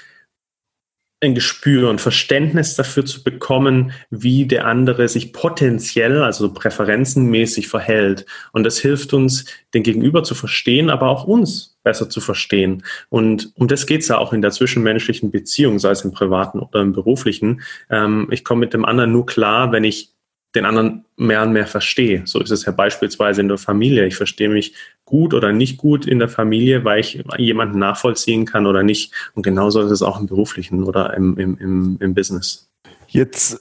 [1.19, 8.25] ein Gespür, ein Verständnis dafür zu bekommen, wie der andere sich potenziell, also präferenzenmäßig verhält.
[8.51, 12.83] Und das hilft uns, den Gegenüber zu verstehen, aber auch uns besser zu verstehen.
[13.09, 16.59] Und um das geht es ja auch in der zwischenmenschlichen Beziehung, sei es im privaten
[16.59, 17.61] oder im beruflichen.
[17.89, 20.13] Ähm, ich komme mit dem anderen nur klar, wenn ich
[20.57, 22.23] den anderen mehr und mehr verstehe.
[22.25, 24.05] So ist es ja beispielsweise in der Familie.
[24.05, 24.73] Ich verstehe mich
[25.05, 29.13] gut oder nicht gut in der Familie, weil ich jemanden nachvollziehen kann oder nicht.
[29.35, 32.69] Und genauso ist es auch im beruflichen oder im, im, im, im Business.
[33.07, 33.59] Jetzt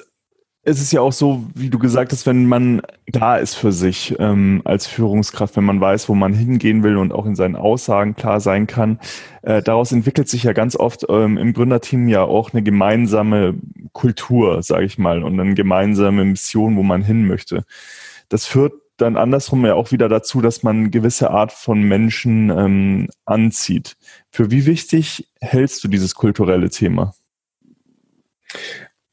[0.69, 4.17] es ist ja auch so, wie du gesagt hast, wenn man klar ist für sich
[4.19, 8.17] ähm, als Führungskraft, wenn man weiß, wo man hingehen will und auch in seinen Aussagen
[8.17, 8.99] klar sein kann,
[9.43, 13.55] äh, daraus entwickelt sich ja ganz oft ähm, im Gründerteam ja auch eine gemeinsame
[13.93, 17.65] Kultur, sage ich mal, und eine gemeinsame Mission, wo man hin möchte.
[18.29, 22.51] Das führt dann andersrum ja auch wieder dazu, dass man eine gewisse Art von Menschen
[22.51, 23.97] ähm, anzieht.
[24.33, 27.15] Für wie wichtig hältst du dieses kulturelle Thema?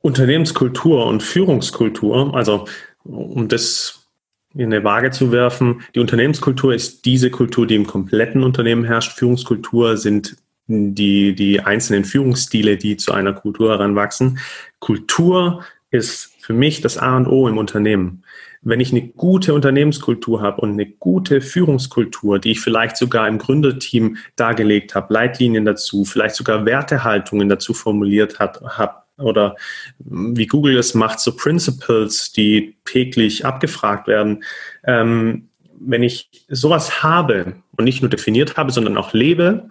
[0.03, 2.67] Unternehmenskultur und Führungskultur, also
[3.05, 4.05] um das
[4.53, 9.13] in eine Waage zu werfen, die Unternehmenskultur ist diese Kultur, die im kompletten Unternehmen herrscht.
[9.17, 10.35] Führungskultur sind
[10.67, 14.39] die, die einzelnen Führungsstile, die zu einer Kultur heranwachsen.
[14.79, 18.23] Kultur ist für mich das A und O im Unternehmen.
[18.61, 23.37] Wenn ich eine gute Unternehmenskultur habe und eine gute Führungskultur, die ich vielleicht sogar im
[23.37, 29.55] Gründerteam dargelegt habe, Leitlinien dazu, vielleicht sogar Wertehaltungen dazu formuliert habe, oder
[29.99, 34.43] wie Google es macht, so Principles, die täglich abgefragt werden.
[34.83, 35.49] Ähm,
[35.79, 39.69] wenn ich sowas habe und nicht nur definiert habe, sondern auch lebe,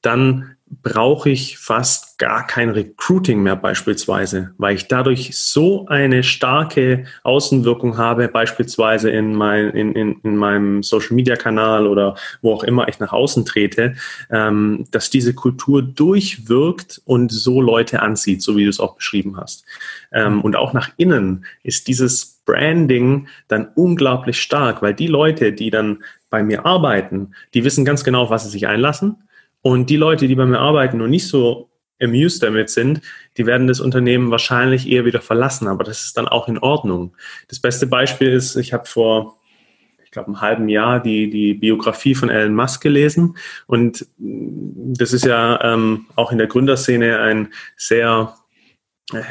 [0.00, 7.04] dann brauche ich fast gar kein Recruiting mehr beispielsweise, weil ich dadurch so eine starke
[7.24, 12.98] Außenwirkung habe, beispielsweise in, mein, in, in, in meinem Social-Media-Kanal oder wo auch immer ich
[13.00, 13.96] nach außen trete,
[14.30, 19.36] ähm, dass diese Kultur durchwirkt und so Leute anzieht, so wie du es auch beschrieben
[19.36, 19.66] hast.
[20.12, 25.70] Ähm, und auch nach innen ist dieses Branding dann unglaublich stark, weil die Leute, die
[25.70, 29.16] dann bei mir arbeiten, die wissen ganz genau, auf was sie sich einlassen
[29.62, 31.70] und die Leute, die bei mir arbeiten und nicht so
[32.02, 33.00] amused damit sind,
[33.36, 35.68] die werden das Unternehmen wahrscheinlich eher wieder verlassen.
[35.68, 37.16] Aber das ist dann auch in Ordnung.
[37.48, 39.38] Das beste Beispiel ist, ich habe vor,
[40.04, 43.36] ich glaube, einem halben Jahr die, die Biografie von Elon Musk gelesen.
[43.66, 48.34] Und das ist ja ähm, auch in der Gründerszene ein sehr
[49.12, 49.22] äh,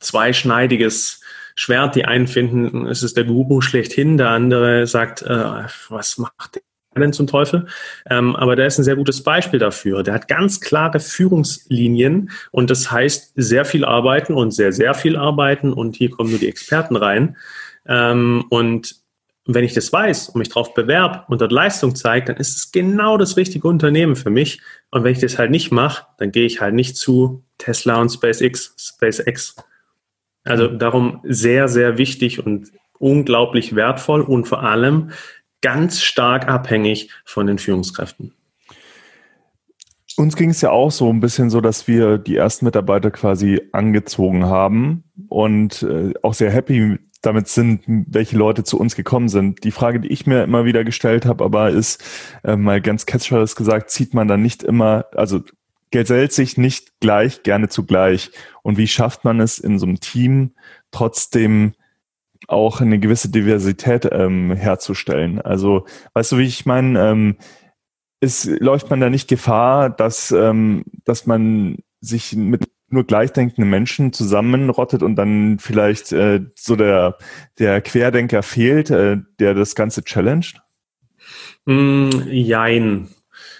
[0.00, 1.22] zweischneidiges
[1.54, 1.96] Schwert.
[1.96, 6.60] Die einen finden, es ist der Guru schlechthin, der andere sagt, äh, was macht
[7.00, 7.66] denn zum Teufel?
[8.08, 10.02] Ähm, aber der ist ein sehr gutes Beispiel dafür.
[10.02, 15.16] Der hat ganz klare Führungslinien und das heißt sehr viel arbeiten und sehr, sehr viel
[15.16, 17.36] arbeiten und hier kommen nur die Experten rein.
[17.86, 18.96] Ähm, und
[19.46, 22.72] wenn ich das weiß und mich darauf bewerbe und dort Leistung zeige, dann ist es
[22.72, 24.60] genau das richtige Unternehmen für mich.
[24.90, 28.10] Und wenn ich das halt nicht mache, dann gehe ich halt nicht zu Tesla und
[28.10, 29.56] SpaceX, SpaceX.
[30.44, 35.10] Also darum sehr, sehr wichtig und unglaublich wertvoll und vor allem
[35.62, 38.32] ganz stark abhängig von den Führungskräften.
[40.16, 43.60] Uns ging es ja auch so ein bisschen so, dass wir die ersten Mitarbeiter quasi
[43.72, 49.64] angezogen haben und äh, auch sehr happy damit sind, welche Leute zu uns gekommen sind.
[49.64, 52.02] Die Frage, die ich mir immer wieder gestellt habe, aber ist
[52.44, 55.42] äh, mal ganz catchers gesagt, zieht man dann nicht immer, also
[55.90, 58.30] gesellt sich nicht gleich gerne zugleich.
[58.62, 60.52] Und wie schafft man es in so einem Team
[60.92, 61.74] trotzdem
[62.48, 65.40] auch eine gewisse Diversität ähm, herzustellen.
[65.40, 67.36] Also, weißt du, wie ich meine, ähm,
[68.20, 74.12] ist, läuft man da nicht Gefahr, dass, ähm, dass man sich mit nur gleichdenkenden Menschen
[74.12, 77.18] zusammenrottet und dann vielleicht äh, so der,
[77.58, 80.62] der Querdenker fehlt, äh, der das Ganze challenged?
[81.64, 83.08] Mm, jein.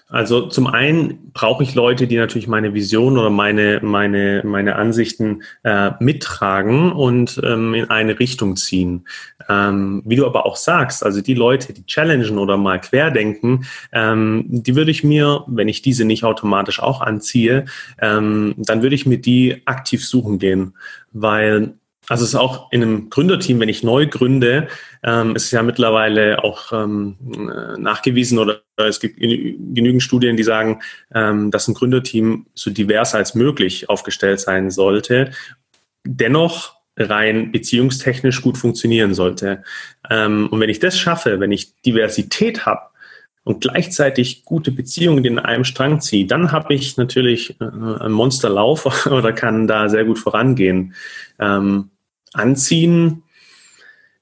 [0.09, 5.43] Also zum einen brauche ich Leute, die natürlich meine Vision oder meine, meine, meine Ansichten
[5.65, 9.05] äh, mittragen und ähm, in eine Richtung ziehen.
[9.49, 14.45] Ähm, wie du aber auch sagst, also die Leute, die challengen oder mal querdenken, ähm,
[14.47, 17.65] die würde ich mir, wenn ich diese nicht automatisch auch anziehe,
[18.01, 20.75] ähm, dann würde ich mir die aktiv suchen gehen,
[21.13, 21.75] weil
[22.09, 24.69] also es ist auch in einem Gründerteam, wenn ich neu gründe,
[25.03, 30.45] ähm, ist es ja mittlerweile auch ähm, äh, nachgewiesen oder es gibt genügend Studien, die
[30.45, 35.33] sagen, ähm, dass ein Gründerteam so divers als möglich aufgestellt sein sollte.
[36.05, 39.65] Dennoch rein beziehungstechnisch gut funktionieren sollte.
[40.09, 42.83] Ähm, und wenn ich das schaffe, wenn ich Diversität habe,
[43.47, 49.07] und gleichzeitig gute Beziehungen in einem Strang ziehe, dann habe ich natürlich äh, einen Monsterlauf
[49.07, 50.95] oder kann da sehr gut vorangehen.
[51.39, 51.91] Ähm,
[52.37, 53.23] anziehen,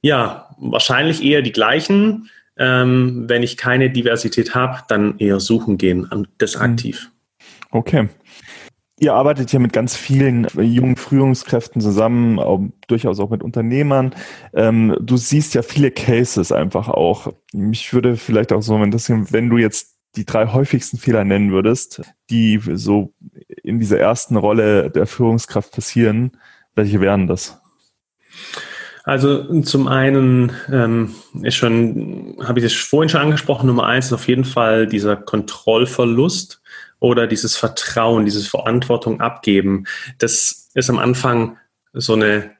[0.01, 2.31] ja, wahrscheinlich eher die gleichen.
[2.57, 6.63] Ähm, wenn ich keine Diversität habe, dann eher suchen gehen, das mhm.
[6.63, 7.11] aktiv.
[7.71, 8.09] Okay.
[9.01, 14.15] Ihr arbeitet ja mit ganz vielen jungen Führungskräften zusammen, auch, durchaus auch mit Unternehmern.
[14.53, 17.33] Ähm, du siehst ja viele Cases einfach auch.
[17.53, 22.03] Mich würde vielleicht auch so interessieren, wenn du jetzt die drei häufigsten Fehler nennen würdest,
[22.31, 23.13] die so
[23.65, 26.33] in dieser ersten Rolle der Führungskraft passieren,
[26.77, 27.61] welche wären das?
[29.05, 34.13] Also zum einen ähm, ist schon, habe ich das vorhin schon angesprochen, Nummer eins ist
[34.15, 36.63] auf jeden Fall dieser Kontrollverlust
[37.01, 39.85] oder dieses Vertrauen, dieses Verantwortung abgeben.
[40.19, 41.59] Das ist am Anfang
[41.93, 42.53] so eine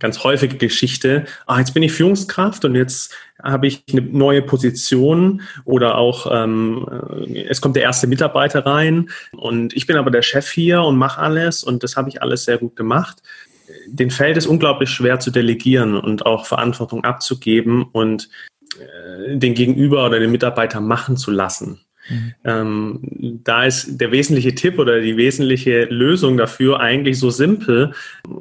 [0.00, 1.26] ganz häufige Geschichte.
[1.46, 6.88] Ah, jetzt bin ich Führungskraft und jetzt habe ich eine neue Position oder auch ähm,
[7.48, 11.20] es kommt der erste Mitarbeiter rein und ich bin aber der Chef hier und mache
[11.20, 13.22] alles und das habe ich alles sehr gut gemacht
[13.86, 18.28] den fällt es unglaublich schwer zu delegieren und auch Verantwortung abzugeben und
[18.78, 21.80] äh, den Gegenüber oder den Mitarbeiter machen zu lassen.
[22.08, 22.34] Mhm.
[22.44, 23.00] Ähm,
[23.44, 27.92] da ist der wesentliche Tipp oder die wesentliche Lösung dafür eigentlich so simpel.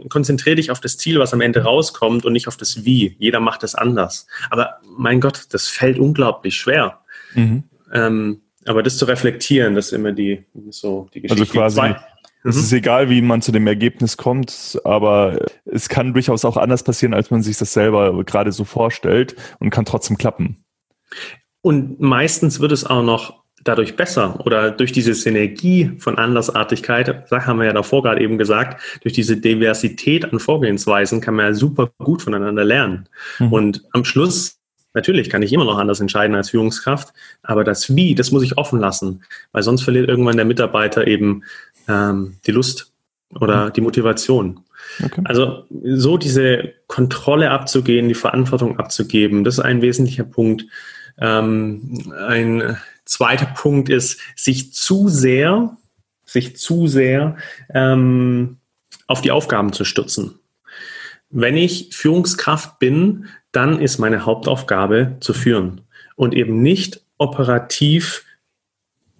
[0.10, 3.16] Konzentriere dich auf das Ziel, was am Ende rauskommt und nicht auf das Wie.
[3.20, 4.28] Jeder macht es anders.
[4.50, 7.02] Aber mein Gott, das fällt unglaublich schwer.
[7.34, 7.64] Mhm.
[7.94, 11.42] Ähm, aber das zu reflektieren, das ist immer die, so die Geschichte.
[11.42, 11.96] Also quasi,
[12.44, 12.62] es mhm.
[12.62, 17.14] ist egal, wie man zu dem Ergebnis kommt, aber es kann durchaus auch anders passieren,
[17.14, 20.64] als man sich das selber gerade so vorstellt und kann trotzdem klappen.
[21.62, 27.46] Und meistens wird es auch noch dadurch besser oder durch diese Synergie von Andersartigkeit, das
[27.46, 31.54] haben wir ja davor gerade eben gesagt, durch diese Diversität an Vorgehensweisen kann man ja
[31.54, 33.10] super gut voneinander lernen.
[33.40, 33.54] Mhm.
[33.54, 34.57] Und am Schluss,
[34.94, 38.58] natürlich kann ich immer noch anders entscheiden als Führungskraft, aber das Wie, das muss ich
[38.58, 41.44] offen lassen, weil sonst verliert irgendwann der Mitarbeiter eben
[41.88, 42.92] ähm, die Lust
[43.36, 43.74] oder mhm.
[43.74, 44.62] die Motivation.
[45.04, 45.22] Okay.
[45.26, 50.66] Also so diese Kontrolle abzugehen, die Verantwortung abzugeben, das ist ein wesentlicher Punkt.
[51.20, 55.78] Ähm, ein zweiter Punkt ist, sich zu sehr,
[56.26, 57.38] sich zu sehr
[57.74, 58.58] ähm,
[59.08, 60.40] auf die Aufgaben zu stützen.
[61.30, 65.82] Wenn ich Führungskraft bin, dann ist meine Hauptaufgabe zu führen
[66.16, 68.24] und eben nicht operativ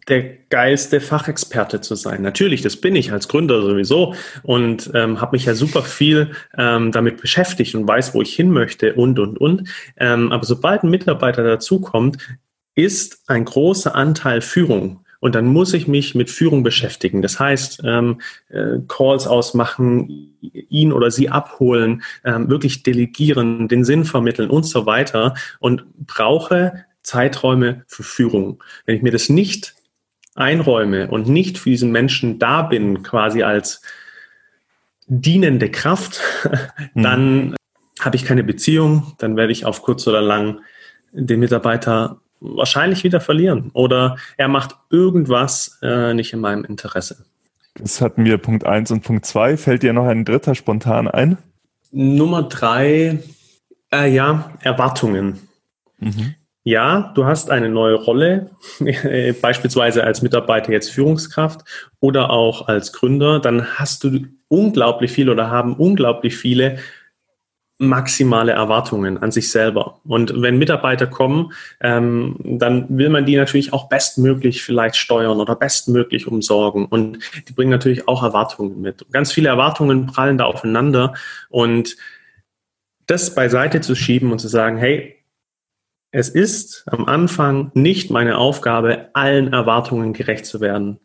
[0.08, 2.22] der geilste Fachexperte zu sein.
[2.22, 6.92] Natürlich, das bin ich als Gründer sowieso und ähm, habe mich ja super viel ähm,
[6.92, 9.70] damit beschäftigt und weiß, wo ich hin möchte und, und, und.
[9.98, 12.20] Ähm, aber sobald ein Mitarbeiter dazukommt,
[12.76, 15.04] ist ein großer Anteil Führung.
[15.20, 17.22] Und dann muss ich mich mit Führung beschäftigen.
[17.22, 24.06] Das heißt, ähm, äh, Calls ausmachen, ihn oder sie abholen, ähm, wirklich delegieren, den Sinn
[24.06, 28.64] vermitteln und so weiter und brauche Zeiträume für Führung.
[28.86, 29.76] Wenn ich mir das nicht
[30.36, 33.82] einräume und nicht für diesen Menschen da bin, quasi als
[35.08, 36.22] dienende Kraft,
[36.94, 37.04] mhm.
[37.04, 37.56] dann
[38.00, 40.62] habe ich keine Beziehung, dann werde ich auf kurz oder lang
[41.12, 47.26] den Mitarbeiter wahrscheinlich wieder verlieren oder er macht irgendwas äh, nicht in meinem Interesse.
[47.76, 49.58] Das hatten wir Punkt 1 und Punkt 2.
[49.58, 51.38] Fällt dir noch ein dritter spontan ein?
[51.92, 53.20] Nummer 3,
[53.94, 55.40] äh, ja, Erwartungen.
[56.00, 56.36] Mhm
[56.68, 58.50] ja, du hast eine neue Rolle,
[59.42, 61.62] beispielsweise als Mitarbeiter jetzt Führungskraft
[62.02, 66.80] oder auch als Gründer, dann hast du unglaublich viel oder haben unglaublich viele
[67.80, 70.00] maximale Erwartungen an sich selber.
[70.04, 75.56] Und wenn Mitarbeiter kommen, ähm, dann will man die natürlich auch bestmöglich vielleicht steuern oder
[75.56, 76.86] bestmöglich umsorgen.
[76.86, 79.06] Und die bringen natürlich auch Erwartungen mit.
[79.12, 81.14] Ganz viele Erwartungen prallen da aufeinander.
[81.50, 81.98] Und
[83.06, 85.16] das beiseite zu schieben und zu sagen, hey,
[86.12, 91.00] es ist am Anfang nicht meine Aufgabe, allen Erwartungen gerecht zu werden.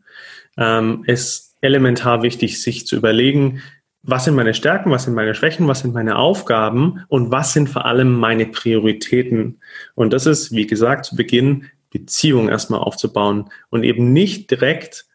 [0.56, 3.62] Ähm, es ist elementar wichtig, sich zu überlegen,
[4.02, 7.68] was sind meine Stärken, was sind meine Schwächen, was sind meine Aufgaben und was sind
[7.68, 9.60] vor allem meine Prioritäten.
[9.94, 15.06] Und das ist, wie gesagt, zu Beginn Beziehungen erstmal aufzubauen und eben nicht direkt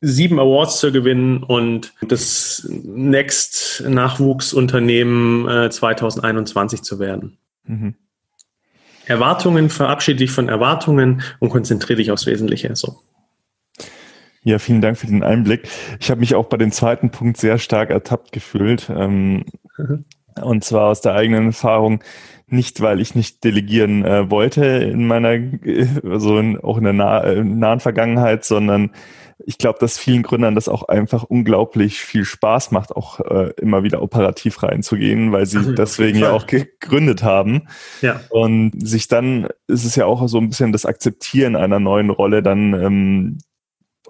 [0.00, 7.38] sieben Awards zu gewinnen und das Next Nachwuchsunternehmen äh, 2021 zu werden.
[7.64, 7.94] Mhm.
[9.06, 12.74] Erwartungen, verabschiede dich von Erwartungen und konzentriere dich aufs Wesentliche.
[12.76, 13.00] So.
[14.44, 15.68] Ja, vielen Dank für den Einblick.
[16.00, 18.90] Ich habe mich auch bei dem zweiten Punkt sehr stark ertappt gefühlt.
[18.94, 19.44] Ähm,
[19.76, 20.04] mhm.
[20.42, 22.02] Und zwar aus der eigenen Erfahrung,
[22.48, 25.38] nicht weil ich nicht delegieren äh, wollte in meiner,
[26.04, 28.90] also in, auch in der nah, äh, nahen Vergangenheit, sondern
[29.44, 33.82] ich glaube, dass vielen Gründern das auch einfach unglaublich viel Spaß macht, auch äh, immer
[33.82, 37.68] wieder operativ reinzugehen, weil sie also, deswegen ja auch gegründet haben.
[38.02, 38.20] Ja.
[38.30, 42.42] Und sich dann ist es ja auch so ein bisschen das Akzeptieren einer neuen Rolle
[42.42, 43.38] dann ähm,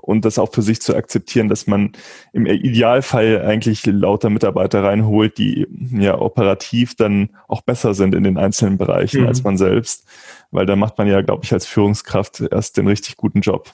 [0.01, 1.93] und das auch für sich zu akzeptieren, dass man
[2.33, 8.39] im Idealfall eigentlich lauter Mitarbeiter reinholt, die ja operativ dann auch besser sind in den
[8.39, 9.27] einzelnen Bereichen mhm.
[9.29, 10.05] als man selbst,
[10.51, 13.73] weil da macht man ja, glaube ich, als Führungskraft erst den richtig guten Job.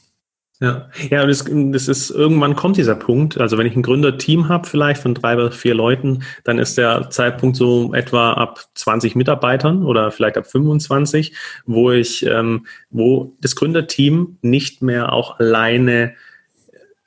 [0.61, 3.39] Ja, ja, das, das ist irgendwann kommt dieser Punkt.
[3.39, 7.11] Also wenn ich ein Gründerteam habe, vielleicht von drei oder vier Leuten, dann ist der
[7.11, 11.33] Zeitpunkt so etwa ab 20 Mitarbeitern oder vielleicht ab 25,
[11.67, 16.15] wo ich, ähm, wo das Gründerteam nicht mehr auch alleine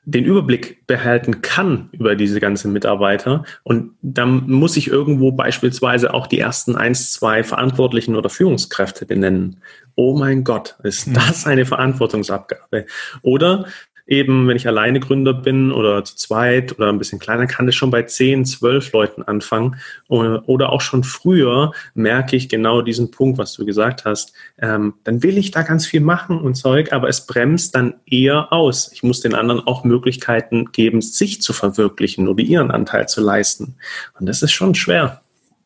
[0.03, 3.43] den Überblick behalten kann über diese ganzen Mitarbeiter.
[3.63, 9.57] Und dann muss ich irgendwo beispielsweise auch die ersten eins, zwei Verantwortlichen oder Führungskräfte benennen.
[9.95, 11.13] Oh mein Gott, ist hm.
[11.13, 12.85] das eine Verantwortungsabgabe?
[13.21, 13.65] Oder
[14.11, 17.75] eben, wenn ich alleine Gründer bin oder zu zweit oder ein bisschen kleiner, kann das
[17.75, 19.77] schon bei 10, 12 Leuten anfangen.
[20.09, 24.33] Oder auch schon früher merke ich genau diesen Punkt, was du gesagt hast.
[24.59, 28.51] Ähm, dann will ich da ganz viel machen und Zeug, aber es bremst dann eher
[28.51, 28.91] aus.
[28.91, 33.75] Ich muss den anderen auch Möglichkeiten geben, sich zu verwirklichen oder ihren Anteil zu leisten.
[34.19, 35.21] Und das ist schon schwer.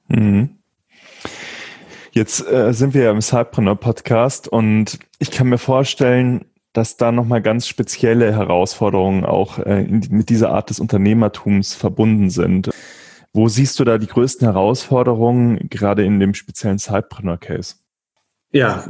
[0.07, 0.57] Mhm.
[2.15, 7.11] Jetzt äh, sind wir ja im Cypreneur Podcast und ich kann mir vorstellen, dass da
[7.11, 12.69] nochmal ganz spezielle Herausforderungen auch äh, mit dieser Art des Unternehmertums verbunden sind.
[13.33, 17.75] Wo siehst du da die größten Herausforderungen, gerade in dem speziellen Sidepreneur-Case?
[18.53, 18.85] Ja,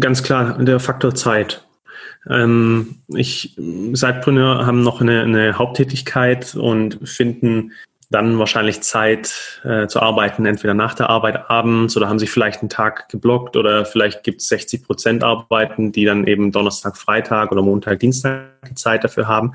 [0.00, 1.64] ganz klar, der Faktor Zeit.
[2.28, 3.54] Ähm, ich,
[3.92, 7.70] Sidepreneur haben noch eine, eine Haupttätigkeit und finden
[8.10, 12.60] dann wahrscheinlich Zeit äh, zu arbeiten, entweder nach der Arbeit abends oder haben sich vielleicht
[12.60, 17.50] einen Tag geblockt oder vielleicht gibt es 60 Prozent Arbeiten, die dann eben Donnerstag, Freitag
[17.50, 19.54] oder Montag, Dienstag Zeit dafür haben.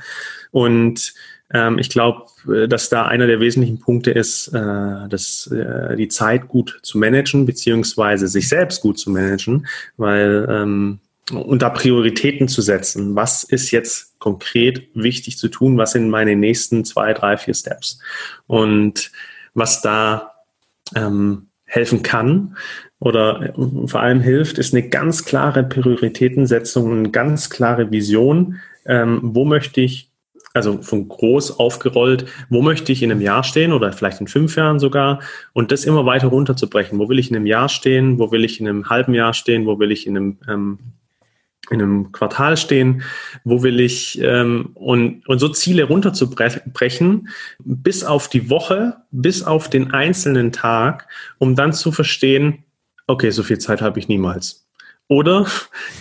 [0.51, 1.13] Und
[1.53, 6.07] ähm, ich glaube, äh, dass da einer der wesentlichen Punkte ist, äh, dass, äh, die
[6.07, 10.99] Zeit gut zu managen, beziehungsweise sich selbst gut zu managen, weil ähm,
[11.31, 13.15] und da Prioritäten zu setzen.
[13.15, 15.77] Was ist jetzt konkret wichtig zu tun?
[15.77, 17.99] Was sind meine nächsten zwei, drei, vier Steps?
[18.47, 19.11] Und
[19.53, 20.33] was da
[20.95, 22.57] ähm, helfen kann
[22.99, 28.59] oder äh, vor allem hilft, ist eine ganz klare Prioritätensetzung, eine ganz klare Vision.
[28.85, 30.11] Ähm, wo möchte ich
[30.53, 34.55] also von groß aufgerollt, wo möchte ich in einem Jahr stehen oder vielleicht in fünf
[34.55, 35.21] Jahren sogar
[35.53, 36.99] und das immer weiter runterzubrechen.
[36.99, 38.19] Wo will ich in einem Jahr stehen?
[38.19, 39.65] Wo will ich in einem halben Jahr stehen?
[39.65, 40.79] Wo will ich in einem, ähm,
[41.71, 43.03] in einem Quartal stehen?
[43.43, 47.29] Wo will ich ähm, und, und so Ziele runterzubrechen
[47.59, 51.07] bis auf die Woche, bis auf den einzelnen Tag,
[51.39, 52.63] um dann zu verstehen,
[53.07, 54.67] okay, so viel Zeit habe ich niemals.
[55.07, 55.45] Oder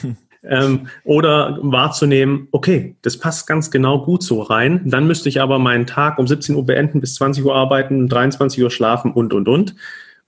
[0.42, 4.82] ähm, oder wahrzunehmen, okay, das passt ganz genau gut so rein.
[4.84, 8.62] Dann müsste ich aber meinen Tag um 17 Uhr beenden, bis 20 Uhr arbeiten, 23
[8.62, 9.74] Uhr schlafen und, und, und.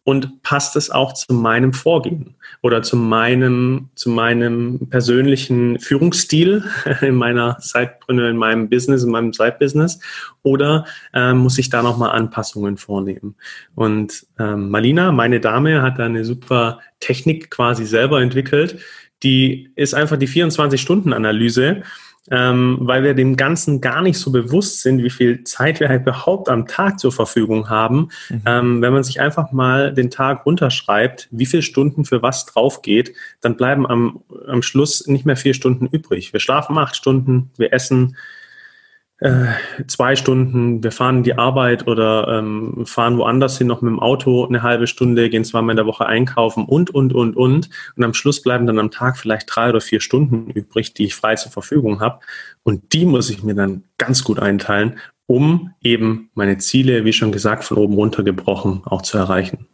[0.04, 6.64] Und passt es auch zu meinem Vorgehen oder zu meinem, zu meinem persönlichen Führungsstil
[7.02, 10.00] in meiner Zeitbründe, in meinem Business, in meinem Side-Business?
[10.42, 13.36] Oder ähm, muss ich da nochmal Anpassungen vornehmen?
[13.76, 18.78] Und ähm, Malina, meine Dame, hat da eine super Technik quasi selber entwickelt,
[19.22, 21.82] die ist einfach die 24-Stunden-Analyse,
[22.30, 26.02] ähm, weil wir dem Ganzen gar nicht so bewusst sind, wie viel Zeit wir halt
[26.02, 28.08] überhaupt am Tag zur Verfügung haben.
[28.28, 28.42] Mhm.
[28.46, 32.82] Ähm, wenn man sich einfach mal den Tag runterschreibt, wie viele Stunden für was drauf
[32.82, 36.32] geht, dann bleiben am, am Schluss nicht mehr vier Stunden übrig.
[36.32, 38.16] Wir schlafen acht Stunden, wir essen
[39.86, 44.00] zwei Stunden, wir fahren in die Arbeit oder ähm, fahren woanders hin noch mit dem
[44.00, 47.70] Auto eine halbe Stunde, gehen zweimal in der Woche einkaufen und, und, und, und.
[47.96, 51.14] Und am Schluss bleiben dann am Tag vielleicht drei oder vier Stunden übrig, die ich
[51.14, 52.20] frei zur Verfügung habe.
[52.62, 57.32] Und die muss ich mir dann ganz gut einteilen, um eben meine Ziele, wie schon
[57.32, 59.66] gesagt, von oben runter gebrochen auch zu erreichen.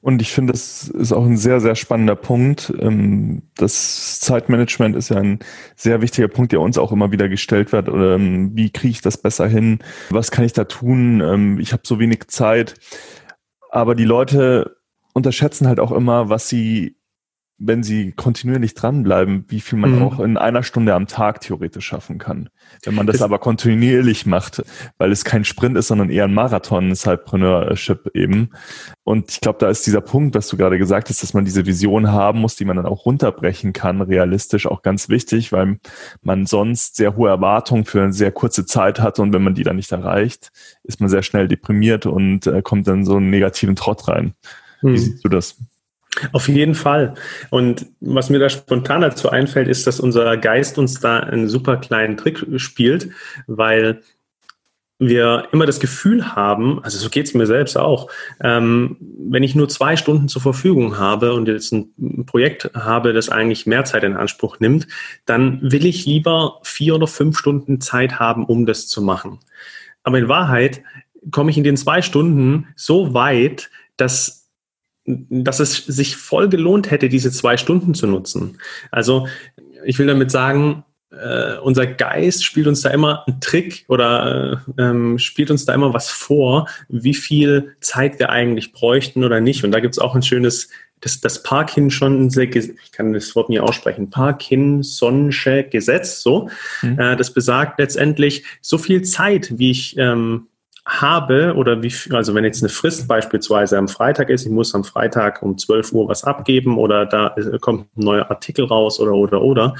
[0.00, 2.72] Und ich finde, das ist auch ein sehr, sehr spannender Punkt.
[2.78, 5.40] Ähm, das Zeitmanagement ist ja ein
[5.76, 7.88] sehr wichtiger Punkt, der uns auch immer wieder gestellt wird.
[7.88, 9.80] Ähm, wie kriege ich das besser hin?
[10.10, 11.20] Was kann ich da tun?
[11.20, 12.74] Ähm, ich habe so wenig Zeit.
[13.70, 14.76] Aber die Leute
[15.14, 16.97] unterschätzen halt auch immer, was sie
[17.58, 20.02] wenn sie kontinuierlich dranbleiben, wie viel man mhm.
[20.02, 22.50] auch in einer Stunde am Tag theoretisch schaffen kann.
[22.84, 24.62] Wenn man das, das aber kontinuierlich macht,
[24.96, 28.50] weil es kein Sprint ist, sondern eher ein Marathon, Cypreneurship eben.
[29.02, 31.66] Und ich glaube, da ist dieser Punkt, was du gerade gesagt hast, dass man diese
[31.66, 35.80] Vision haben muss, die man dann auch runterbrechen kann, realistisch auch ganz wichtig, weil
[36.22, 39.64] man sonst sehr hohe Erwartungen für eine sehr kurze Zeit hat und wenn man die
[39.64, 40.52] dann nicht erreicht,
[40.84, 44.34] ist man sehr schnell deprimiert und äh, kommt dann so einen negativen Trott rein.
[44.80, 44.92] Mhm.
[44.92, 45.56] Wie siehst du das?
[46.32, 47.14] Auf jeden Fall.
[47.50, 51.76] Und was mir da spontan dazu einfällt, ist, dass unser Geist uns da einen super
[51.76, 53.10] kleinen Trick spielt,
[53.46, 54.02] weil
[54.98, 58.10] wir immer das Gefühl haben, also so geht es mir selbst auch,
[58.42, 63.28] ähm, wenn ich nur zwei Stunden zur Verfügung habe und jetzt ein Projekt habe, das
[63.28, 64.88] eigentlich mehr Zeit in Anspruch nimmt,
[65.24, 69.38] dann will ich lieber vier oder fünf Stunden Zeit haben, um das zu machen.
[70.02, 70.82] Aber in Wahrheit
[71.30, 74.37] komme ich in den zwei Stunden so weit, dass
[75.30, 78.58] dass es sich voll gelohnt hätte, diese zwei Stunden zu nutzen.
[78.90, 79.26] Also
[79.84, 84.82] ich will damit sagen, äh, unser Geist spielt uns da immer einen Trick oder äh,
[84.82, 89.64] ähm, spielt uns da immer was vor, wie viel Zeit wir eigentlich bräuchten oder nicht.
[89.64, 90.68] Und da gibt es auch ein schönes,
[91.00, 96.50] das, das Parkinson'sche, ich kann das Wort nie aussprechen, Parkinson'sche Gesetz, so.
[96.82, 96.98] Mhm.
[96.98, 100.47] Äh, das besagt letztendlich, so viel Zeit, wie ich ähm,
[100.88, 104.84] habe oder wie, also wenn jetzt eine Frist beispielsweise am Freitag ist, ich muss am
[104.84, 109.42] Freitag um 12 Uhr was abgeben oder da kommt ein neuer Artikel raus oder, oder,
[109.42, 109.74] oder.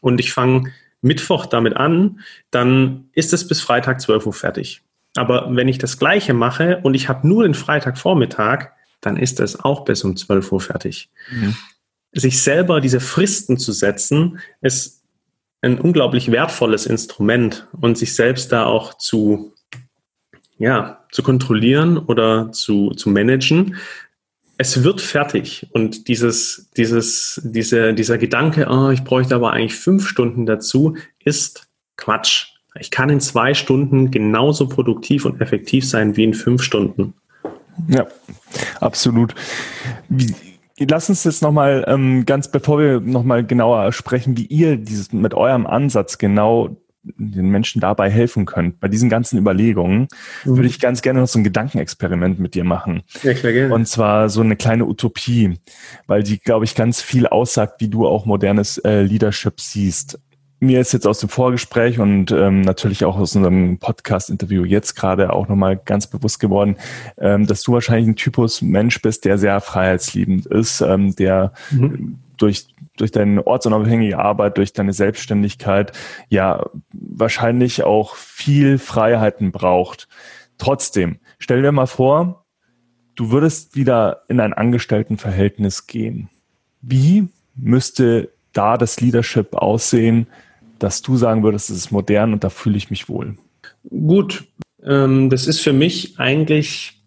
[0.00, 0.72] Und ich fange
[1.02, 2.20] Mittwoch damit an,
[2.50, 4.82] dann ist es bis Freitag 12 Uhr fertig.
[5.16, 8.70] Aber wenn ich das Gleiche mache und ich habe nur den Freitagvormittag,
[9.00, 11.10] dann ist es auch bis um 12 Uhr fertig.
[11.30, 11.56] Mhm.
[12.12, 15.02] Sich selber diese Fristen zu setzen, ist
[15.60, 19.54] ein unglaublich wertvolles Instrument und sich selbst da auch zu
[20.58, 23.76] ja, zu kontrollieren oder zu, zu managen,
[24.60, 30.08] es wird fertig und dieses, dieses, diese, dieser Gedanke, oh, ich bräuchte aber eigentlich fünf
[30.08, 32.48] Stunden dazu, ist Quatsch.
[32.80, 37.14] Ich kann in zwei Stunden genauso produktiv und effektiv sein wie in fünf Stunden.
[37.86, 38.08] Ja,
[38.80, 39.34] absolut.
[40.08, 40.34] Wie,
[40.78, 45.34] lass uns jetzt nochmal ähm, ganz, bevor wir nochmal genauer sprechen, wie ihr dieses mit
[45.34, 50.08] eurem Ansatz genau den Menschen dabei helfen könnt, bei diesen ganzen Überlegungen,
[50.44, 50.56] mhm.
[50.56, 53.02] würde ich ganz gerne noch so ein Gedankenexperiment mit dir machen.
[53.22, 53.74] Ja, klar, gerne.
[53.74, 55.58] Und zwar so eine kleine Utopie,
[56.06, 60.18] weil die, glaube ich, ganz viel aussagt, wie du auch modernes äh, Leadership siehst
[60.60, 65.32] mir ist jetzt aus dem Vorgespräch und ähm, natürlich auch aus unserem Podcast-Interview jetzt gerade
[65.32, 66.76] auch nochmal ganz bewusst geworden,
[67.18, 72.18] ähm, dass du wahrscheinlich ein Typus Mensch bist, der sehr freiheitsliebend ist, ähm, der mhm.
[72.38, 75.92] Durch durch deine ortsunabhängige Arbeit, durch deine Selbstständigkeit
[76.28, 80.08] ja wahrscheinlich auch viel Freiheiten braucht.
[80.58, 82.44] Trotzdem, stell dir mal vor,
[83.14, 86.28] du würdest wieder in ein Angestelltenverhältnis gehen.
[86.80, 90.26] Wie müsste da das Leadership aussehen,
[90.78, 93.36] dass du sagen würdest, es ist modern und da fühle ich mich wohl?
[93.88, 94.44] Gut,
[94.82, 96.97] ähm, das ist für mich eigentlich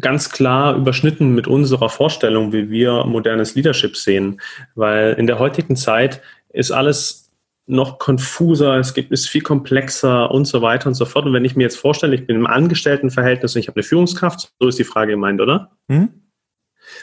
[0.00, 4.40] ganz klar überschnitten mit unserer Vorstellung, wie wir modernes Leadership sehen.
[4.74, 6.20] Weil in der heutigen Zeit
[6.52, 7.30] ist alles
[7.66, 11.26] noch konfuser, es gibt, ist viel komplexer und so weiter und so fort.
[11.26, 14.52] Und wenn ich mir jetzt vorstelle, ich bin im Angestelltenverhältnis und ich habe eine Führungskraft,
[14.58, 15.72] so ist die Frage gemeint, oder?
[15.88, 16.08] Hm?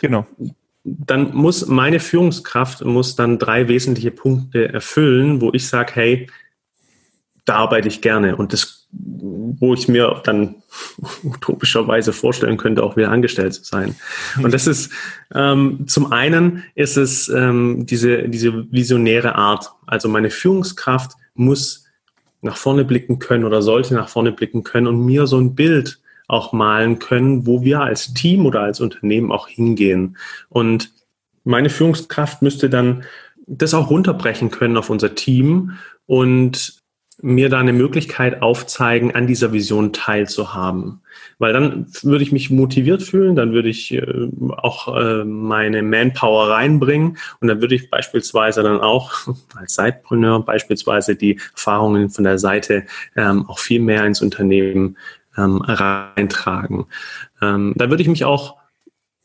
[0.02, 0.26] Genau
[0.86, 6.30] dann muss meine Führungskraft muss dann drei wesentliche Punkte erfüllen, wo ich sage, hey,
[7.44, 10.56] da arbeite ich gerne und das, wo ich mir dann
[11.24, 13.96] utopischerweise vorstellen könnte, auch wieder angestellt zu sein.
[14.42, 14.92] Und das ist
[15.34, 19.72] ähm, zum einen ist es ähm, diese diese visionäre Art.
[19.86, 21.86] Also meine Führungskraft muss
[22.42, 26.00] nach vorne blicken können oder sollte nach vorne blicken können und mir so ein Bild
[26.28, 30.18] auch malen können, wo wir als Team oder als Unternehmen auch hingehen.
[30.50, 30.92] Und
[31.44, 33.04] meine Führungskraft müsste dann
[33.48, 35.74] das auch runterbrechen können auf unser Team
[36.08, 36.85] und
[37.26, 41.02] mir da eine Möglichkeit aufzeigen, an dieser Vision teilzuhaben.
[41.40, 46.52] Weil dann würde ich mich motiviert fühlen, dann würde ich äh, auch äh, meine Manpower
[46.52, 49.14] reinbringen und dann würde ich beispielsweise dann auch
[49.56, 54.96] als Sidepreneur beispielsweise die Erfahrungen von der Seite ähm, auch viel mehr ins Unternehmen
[55.36, 56.86] ähm, reintragen.
[57.42, 58.56] Ähm, da würde ich mich auch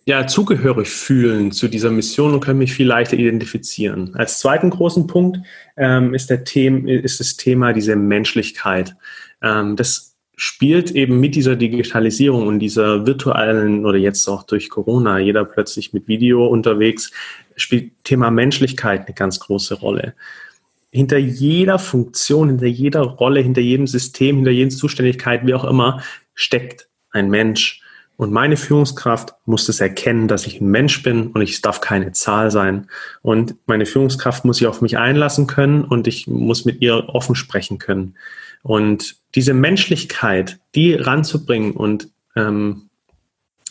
[0.07, 4.14] ja, zugehörig fühlen zu dieser Mission und kann mich viel leichter identifizieren.
[4.14, 5.38] Als zweiten großen Punkt
[5.76, 6.42] ähm, ist, der
[6.86, 8.96] ist das Thema diese Menschlichkeit.
[9.42, 15.18] Ähm, das spielt eben mit dieser Digitalisierung und dieser virtuellen oder jetzt auch durch Corona,
[15.18, 17.12] jeder plötzlich mit Video unterwegs,
[17.57, 20.14] spielt Thema Menschlichkeit eine ganz große Rolle
[20.92, 26.03] hinter jeder Funktion, hinter jeder Rolle, hinter jedem System, hinter jeder Zuständigkeit, wie auch immer,
[26.34, 27.82] steckt ein Mensch.
[28.20, 32.12] Und meine Führungskraft muss es erkennen, dass ich ein Mensch bin und ich darf keine
[32.12, 32.86] Zahl sein.
[33.22, 37.34] Und meine Führungskraft muss sich auf mich einlassen können und ich muss mit ihr offen
[37.34, 38.16] sprechen können.
[38.62, 42.90] Und diese Menschlichkeit, die ranzubringen und ähm,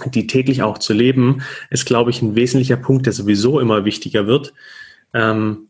[0.06, 4.26] die täglich auch zu leben, ist, glaube ich, ein wesentlicher Punkt, der sowieso immer wichtiger
[4.26, 4.56] wird.
[5.14, 5.68] Ähm,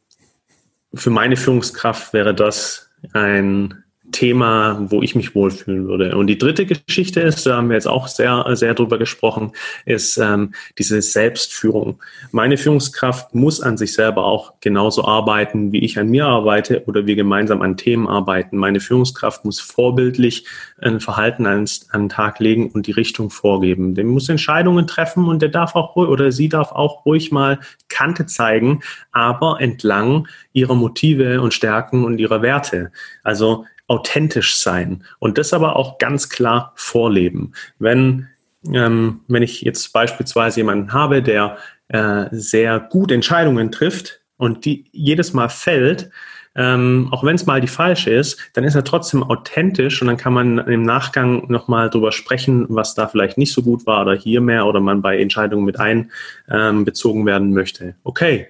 [0.93, 6.15] für meine Führungskraft wäre das ein Thema, wo ich mich wohlfühlen würde.
[6.15, 9.51] Und die dritte Geschichte ist, da haben wir jetzt auch sehr, sehr drüber gesprochen,
[9.85, 11.99] ist ähm, diese Selbstführung.
[12.31, 17.05] Meine Führungskraft muss an sich selber auch genauso arbeiten, wie ich an mir arbeite oder
[17.05, 18.57] wir gemeinsam an Themen arbeiten.
[18.57, 20.45] Meine Führungskraft muss vorbildlich
[20.81, 23.95] ein Verhalten an, an den Tag legen und die Richtung vorgeben.
[23.95, 28.25] Der muss Entscheidungen treffen und der darf auch oder sie darf auch ruhig mal Kante
[28.25, 28.81] zeigen,
[29.11, 32.91] aber entlang ihrer Motive und Stärken und ihrer Werte.
[33.23, 37.53] Also authentisch sein und das aber auch ganz klar vorleben.
[37.79, 38.27] Wenn,
[38.71, 41.57] ähm, wenn ich jetzt beispielsweise jemanden habe, der
[41.89, 46.11] äh, sehr gut Entscheidungen trifft und die jedes Mal fällt,
[46.55, 50.17] ähm, auch wenn es mal die falsche ist, dann ist er trotzdem authentisch und dann
[50.17, 54.15] kann man im Nachgang nochmal drüber sprechen, was da vielleicht nicht so gut war oder
[54.15, 57.95] hier mehr oder man bei Entscheidungen mit einbezogen ähm, werden möchte.
[58.03, 58.47] Okay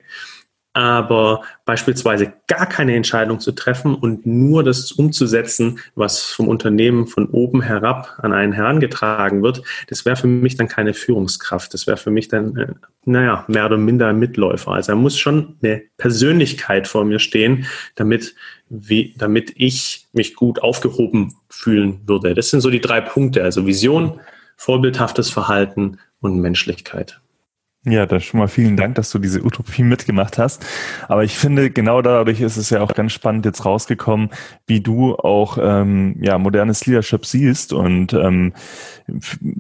[0.79, 7.27] aber beispielsweise gar keine Entscheidung zu treffen und nur das umzusetzen, was vom Unternehmen von
[7.27, 11.73] oben herab an einen herangetragen wird, das wäre für mich dann keine Führungskraft.
[11.73, 12.67] Das wäre für mich dann, äh,
[13.03, 14.71] naja, mehr oder minder ein Mitläufer.
[14.71, 17.65] Also er muss schon eine Persönlichkeit vor mir stehen,
[17.95, 18.35] damit,
[18.69, 22.33] wie, damit ich mich gut aufgehoben fühlen würde.
[22.35, 24.21] Das sind so die drei Punkte, also Vision,
[24.55, 27.19] vorbildhaftes Verhalten und Menschlichkeit.
[27.89, 30.65] Ja, dann schon mal vielen Dank, dass du diese Utopie mitgemacht hast.
[31.07, 34.29] Aber ich finde, genau dadurch ist es ja auch ganz spannend jetzt rausgekommen,
[34.67, 38.53] wie du auch ähm, ja modernes Leadership siehst und ähm,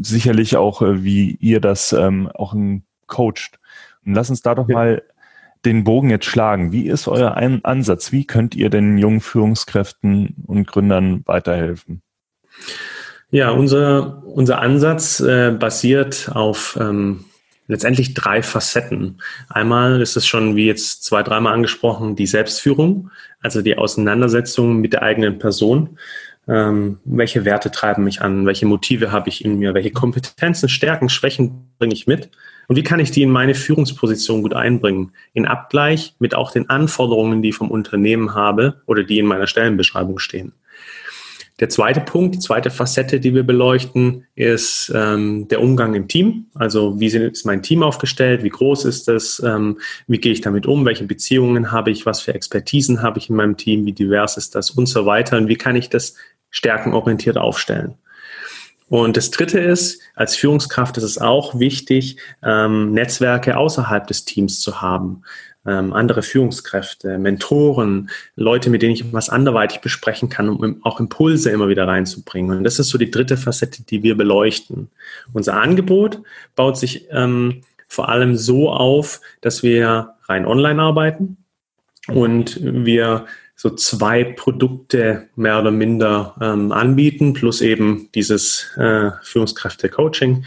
[0.01, 2.55] sicherlich auch, äh, wie ihr das ähm, auch
[3.07, 3.59] coacht.
[4.05, 5.01] Und lass uns da doch mal
[5.65, 6.71] den Bogen jetzt schlagen.
[6.71, 8.11] Wie ist euer Ansatz?
[8.11, 12.01] Wie könnt ihr den jungen Führungskräften und Gründern weiterhelfen?
[13.31, 17.25] Ja, unser, unser Ansatz äh, basiert auf ähm,
[17.69, 19.21] letztendlich drei Facetten.
[19.47, 23.11] Einmal ist es schon, wie jetzt zwei, dreimal angesprochen, die Selbstführung,
[23.41, 25.97] also die Auseinandersetzung mit der eigenen Person.
[26.47, 28.47] Ähm, welche Werte treiben mich an?
[28.47, 29.75] Welche Motive habe ich in mir?
[29.75, 32.31] Welche Kompetenzen, Stärken, Schwächen bringe ich mit?
[32.67, 35.11] Und wie kann ich die in meine Führungsposition gut einbringen?
[35.33, 39.47] In Abgleich mit auch den Anforderungen, die ich vom Unternehmen habe oder die in meiner
[39.47, 40.53] Stellenbeschreibung stehen.
[41.59, 46.45] Der zweite Punkt, die zweite Facette, die wir beleuchten, ist ähm, der Umgang im Team.
[46.53, 48.43] Also wie ist mein Team aufgestellt?
[48.43, 49.41] Wie groß ist es?
[49.45, 50.85] Ähm, wie gehe ich damit um?
[50.85, 52.05] Welche Beziehungen habe ich?
[52.05, 53.85] Was für Expertisen habe ich in meinem Team?
[53.85, 54.71] Wie divers ist das?
[54.71, 55.37] Und so weiter.
[55.37, 56.15] Und wie kann ich das
[56.49, 57.95] stärkenorientiert aufstellen?
[58.87, 64.61] Und das Dritte ist, als Führungskraft ist es auch wichtig, ähm, Netzwerke außerhalb des Teams
[64.61, 65.23] zu haben
[65.69, 71.51] ähm, andere Führungskräfte, Mentoren, Leute, mit denen ich was anderweitig besprechen kann, um auch Impulse
[71.51, 72.57] immer wieder reinzubringen.
[72.57, 74.89] Und das ist so die dritte Facette, die wir beleuchten.
[75.33, 76.21] Unser Angebot
[76.55, 81.37] baut sich ähm, vor allem so auf, dass wir rein online arbeiten
[82.07, 90.45] und wir so zwei Produkte mehr oder minder ähm, anbieten, plus eben dieses äh, Führungskräfte-Coaching.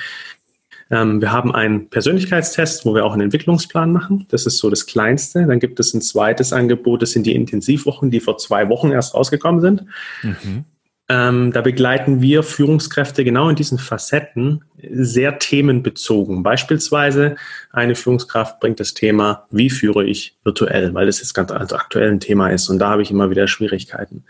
[0.92, 4.26] Ähm, wir haben einen Persönlichkeitstest, wo wir auch einen Entwicklungsplan machen.
[4.28, 5.46] Das ist so das Kleinste.
[5.46, 9.14] Dann gibt es ein zweites Angebot, das sind die Intensivwochen, die vor zwei Wochen erst
[9.14, 9.86] rausgekommen sind.
[10.22, 10.64] Mhm.
[11.08, 16.42] Ähm, da begleiten wir Führungskräfte genau in diesen Facetten sehr themenbezogen.
[16.42, 17.36] Beispielsweise
[17.70, 22.10] eine Führungskraft bringt das Thema, wie führe ich virtuell, weil das jetzt ganz also aktuell
[22.10, 24.24] ein Thema ist und da habe ich immer wieder Schwierigkeiten.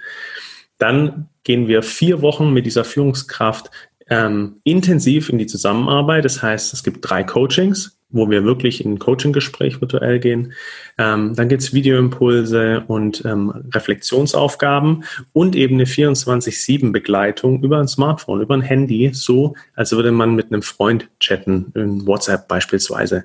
[0.79, 3.71] Dann gehen wir vier Wochen mit dieser Führungskraft
[4.09, 6.25] ähm, intensiv in die Zusammenarbeit.
[6.25, 10.53] Das heißt, es gibt drei Coachings, wo wir wirklich in ein Coaching-Gespräch virtuell gehen.
[10.99, 18.43] Ähm, dann gibt es Videoimpulse und ähm, Reflexionsaufgaben und eben eine 24-7-Begleitung über ein Smartphone,
[18.43, 23.25] über ein Handy, so als würde man mit einem Freund chatten, in WhatsApp beispielsweise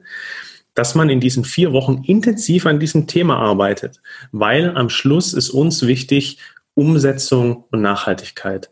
[0.74, 4.00] dass man in diesen vier Wochen intensiv an diesem Thema arbeitet,
[4.32, 6.38] weil am Schluss ist uns wichtig
[6.76, 8.70] Umsetzung und Nachhaltigkeit.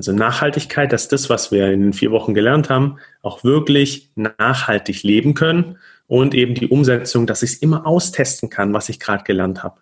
[0.00, 5.34] Also Nachhaltigkeit, dass das, was wir in vier Wochen gelernt haben, auch wirklich nachhaltig leben
[5.34, 5.76] können
[6.06, 9.78] und eben die Umsetzung, dass ich es immer austesten kann, was ich gerade gelernt habe.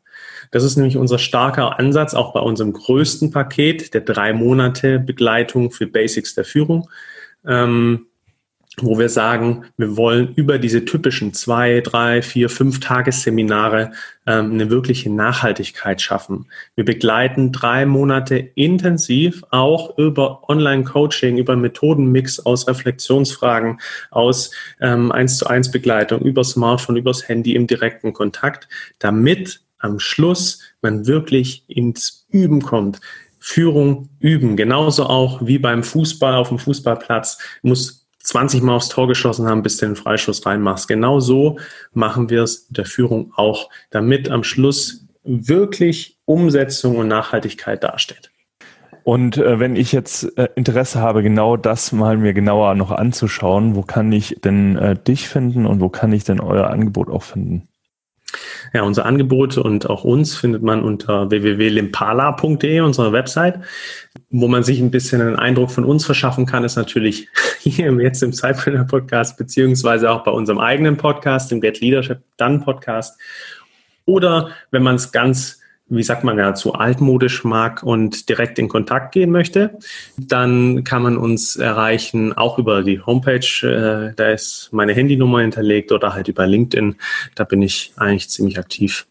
[0.51, 5.71] Das ist nämlich unser starker Ansatz, auch bei unserem größten Paket der drei Monate Begleitung
[5.71, 6.91] für Basics der Führung.
[7.47, 8.08] Ähm,
[8.83, 13.93] wo wir sagen, wir wollen über diese typischen zwei, drei, vier, fünf Tagesseminare
[14.27, 16.47] ähm, eine wirkliche Nachhaltigkeit schaffen.
[16.75, 24.51] Wir begleiten drei Monate intensiv auch über Online-Coaching, über Methodenmix aus Reflexionsfragen, aus
[24.81, 28.69] ähm, 1 zu 1 Begleitung, über Smartphone, übers Handy im direkten Kontakt,
[28.99, 33.01] damit am Schluss man wirklich ins Üben kommt.
[33.39, 34.57] Führung üben.
[34.57, 39.63] Genauso auch wie beim Fußball auf dem Fußballplatz muss 20 Mal aufs Tor geschossen haben,
[39.63, 40.87] bis du den Freischuss reinmachst.
[40.87, 41.59] Genau so
[41.95, 48.31] machen wir es mit der Führung auch, damit am Schluss wirklich Umsetzung und Nachhaltigkeit dasteht.
[49.03, 53.75] Und äh, wenn ich jetzt äh, Interesse habe, genau das mal mir genauer noch anzuschauen,
[53.75, 57.23] wo kann ich denn äh, dich finden und wo kann ich denn euer Angebot auch
[57.23, 57.67] finden?
[58.75, 63.61] Ja, unser Angebot und auch uns findet man unter www.limpala.de, unserer Website.
[64.31, 67.29] Wo man sich ein bisschen einen Eindruck von uns verschaffen kann, ist natürlich
[67.61, 72.61] hier jetzt im Zeitpreneur Podcast, beziehungsweise auch bei unserem eigenen Podcast, dem Get Leadership Done
[72.61, 73.19] Podcast.
[74.05, 78.69] Oder wenn man es ganz wie sagt man ja, zu altmodisch mag und direkt in
[78.69, 79.79] Kontakt gehen möchte,
[80.17, 85.93] dann kann man uns erreichen, auch über die Homepage, äh, da ist meine Handynummer hinterlegt
[85.93, 86.97] oder halt über LinkedIn.
[87.35, 89.07] Da bin ich eigentlich ziemlich aktiv.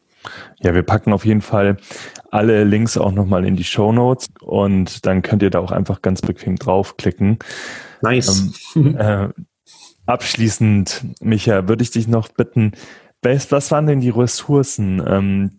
[0.61, 1.77] Ja, wir packen auf jeden Fall
[2.31, 6.01] alle Links auch nochmal in die Show Notes und dann könnt ihr da auch einfach
[6.01, 7.39] ganz bequem draufklicken.
[8.01, 8.51] Nice.
[8.75, 9.29] Ähm, äh,
[10.05, 12.73] abschließend, Micha, würde ich dich noch bitten,
[13.21, 15.56] was waren denn die Ressourcen, ähm,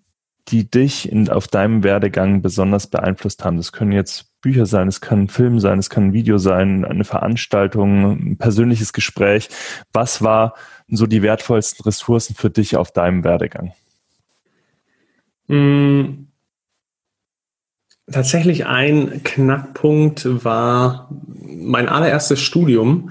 [0.49, 3.57] die dich in, auf deinem Werdegang besonders beeinflusst haben?
[3.57, 6.85] Das können jetzt Bücher sein, es kann ein Film sein, es kann ein Video sein,
[6.85, 9.49] eine Veranstaltung, ein persönliches Gespräch.
[9.93, 10.55] Was war
[10.89, 13.73] so die wertvollsten Ressourcen für dich auf deinem Werdegang?
[15.49, 16.28] Mm,
[18.11, 21.09] tatsächlich ein Knackpunkt war
[21.41, 23.11] mein allererstes Studium.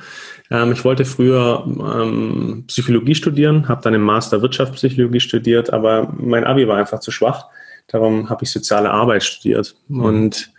[0.49, 6.43] Ähm, ich wollte früher ähm, Psychologie studieren, habe dann im Master Wirtschaftspsychologie studiert, aber mein
[6.43, 7.47] Abi war einfach zu schwach.
[7.87, 9.75] Darum habe ich soziale Arbeit studiert.
[9.87, 10.01] Mhm.
[10.01, 10.51] Und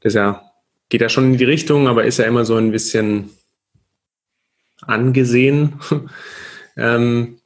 [0.00, 0.42] das ja,
[0.88, 3.30] geht ja schon in die Richtung, aber ist ja immer so ein bisschen
[4.86, 5.74] angesehen.
[6.76, 7.38] ähm,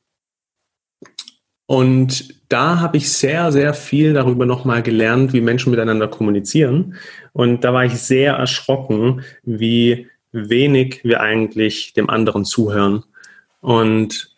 [1.67, 6.95] und da habe ich sehr, sehr viel darüber nochmal gelernt, wie Menschen miteinander kommunizieren.
[7.33, 13.03] Und da war ich sehr erschrocken, wie wenig wir eigentlich dem anderen zuhören
[13.61, 14.31] und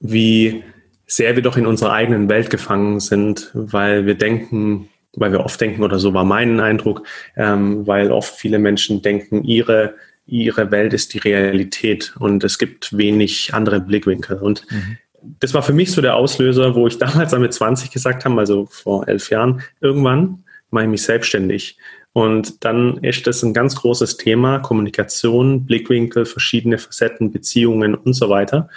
[0.00, 0.64] wie
[1.06, 5.60] sehr wir doch in unserer eigenen Welt gefangen sind, weil wir denken, weil wir oft
[5.60, 7.06] denken, oder so war mein Eindruck,
[7.36, 9.94] ähm, weil oft viele Menschen denken, ihre,
[10.26, 14.38] ihre Welt ist die Realität und es gibt wenig andere Blickwinkel.
[14.38, 14.98] Und mhm.
[15.40, 18.66] Das war für mich so der Auslöser, wo ich damals mit 20 gesagt habe, also
[18.66, 21.78] vor elf Jahren, irgendwann mache ich mich selbstständig.
[22.12, 28.30] Und dann ist das ein ganz großes Thema, Kommunikation, Blickwinkel, verschiedene Facetten, Beziehungen und so
[28.30, 28.70] weiter.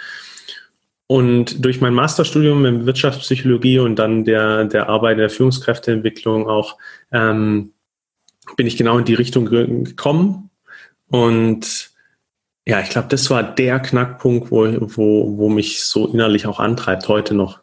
[1.06, 6.76] Und durch mein Masterstudium in Wirtschaftspsychologie und dann der, der Arbeit der Führungskräfteentwicklung auch
[7.10, 7.72] ähm,
[8.56, 10.50] bin ich genau in die Richtung gekommen.
[11.08, 11.89] Und
[12.66, 17.08] ja, ich glaube, das war der Knackpunkt, wo, wo, wo mich so innerlich auch antreibt,
[17.08, 17.60] heute noch.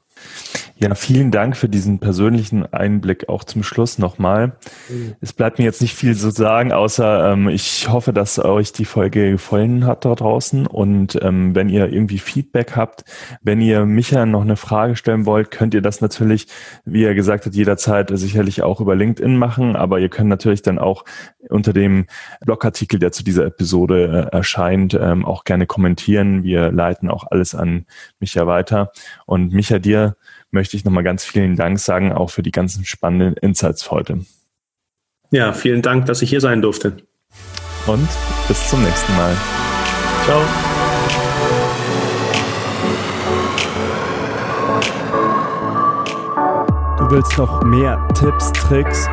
[0.80, 4.58] Ja, vielen Dank für diesen persönlichen Einblick auch zum Schluss nochmal.
[4.90, 5.16] Mhm.
[5.22, 8.86] Es bleibt mir jetzt nicht viel zu sagen, außer ähm, ich hoffe, dass euch die
[8.86, 10.68] Folge gefallen hat da draußen.
[10.68, 13.06] Und ähm, wenn ihr irgendwie Feedback habt,
[13.42, 16.46] wenn ihr Micha noch eine Frage stellen wollt, könnt ihr das natürlich,
[16.86, 19.76] wie er gesagt hat, jederzeit sicherlich auch über LinkedIn machen.
[19.76, 21.06] Aber ihr könnt natürlich dann auch
[21.50, 22.06] unter dem
[22.46, 26.44] Blogartikel, der zu dieser Episode äh, erscheint, ähm, auch gerne kommentieren.
[26.44, 27.88] Wir leiten auch alles an
[28.20, 28.92] Micha weiter.
[29.26, 30.18] Und Micha, dir
[30.52, 34.26] möchte ich nochmal ganz vielen Dank sagen, auch für die ganzen spannenden Insights heute.
[35.32, 36.98] Ja, vielen Dank, dass ich hier sein durfte.
[37.86, 38.08] Und
[38.48, 39.36] bis zum nächsten Mal.
[40.26, 40.42] Ciao.
[46.98, 49.08] Du willst noch mehr Tipps, Tricks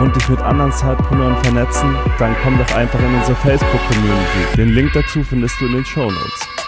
[0.00, 1.94] und dich mit anderen Zeitpreneuren vernetzen?
[2.18, 4.56] Dann komm doch einfach in unsere Facebook-Community.
[4.56, 6.67] Den Link dazu findest du in den Show Notes.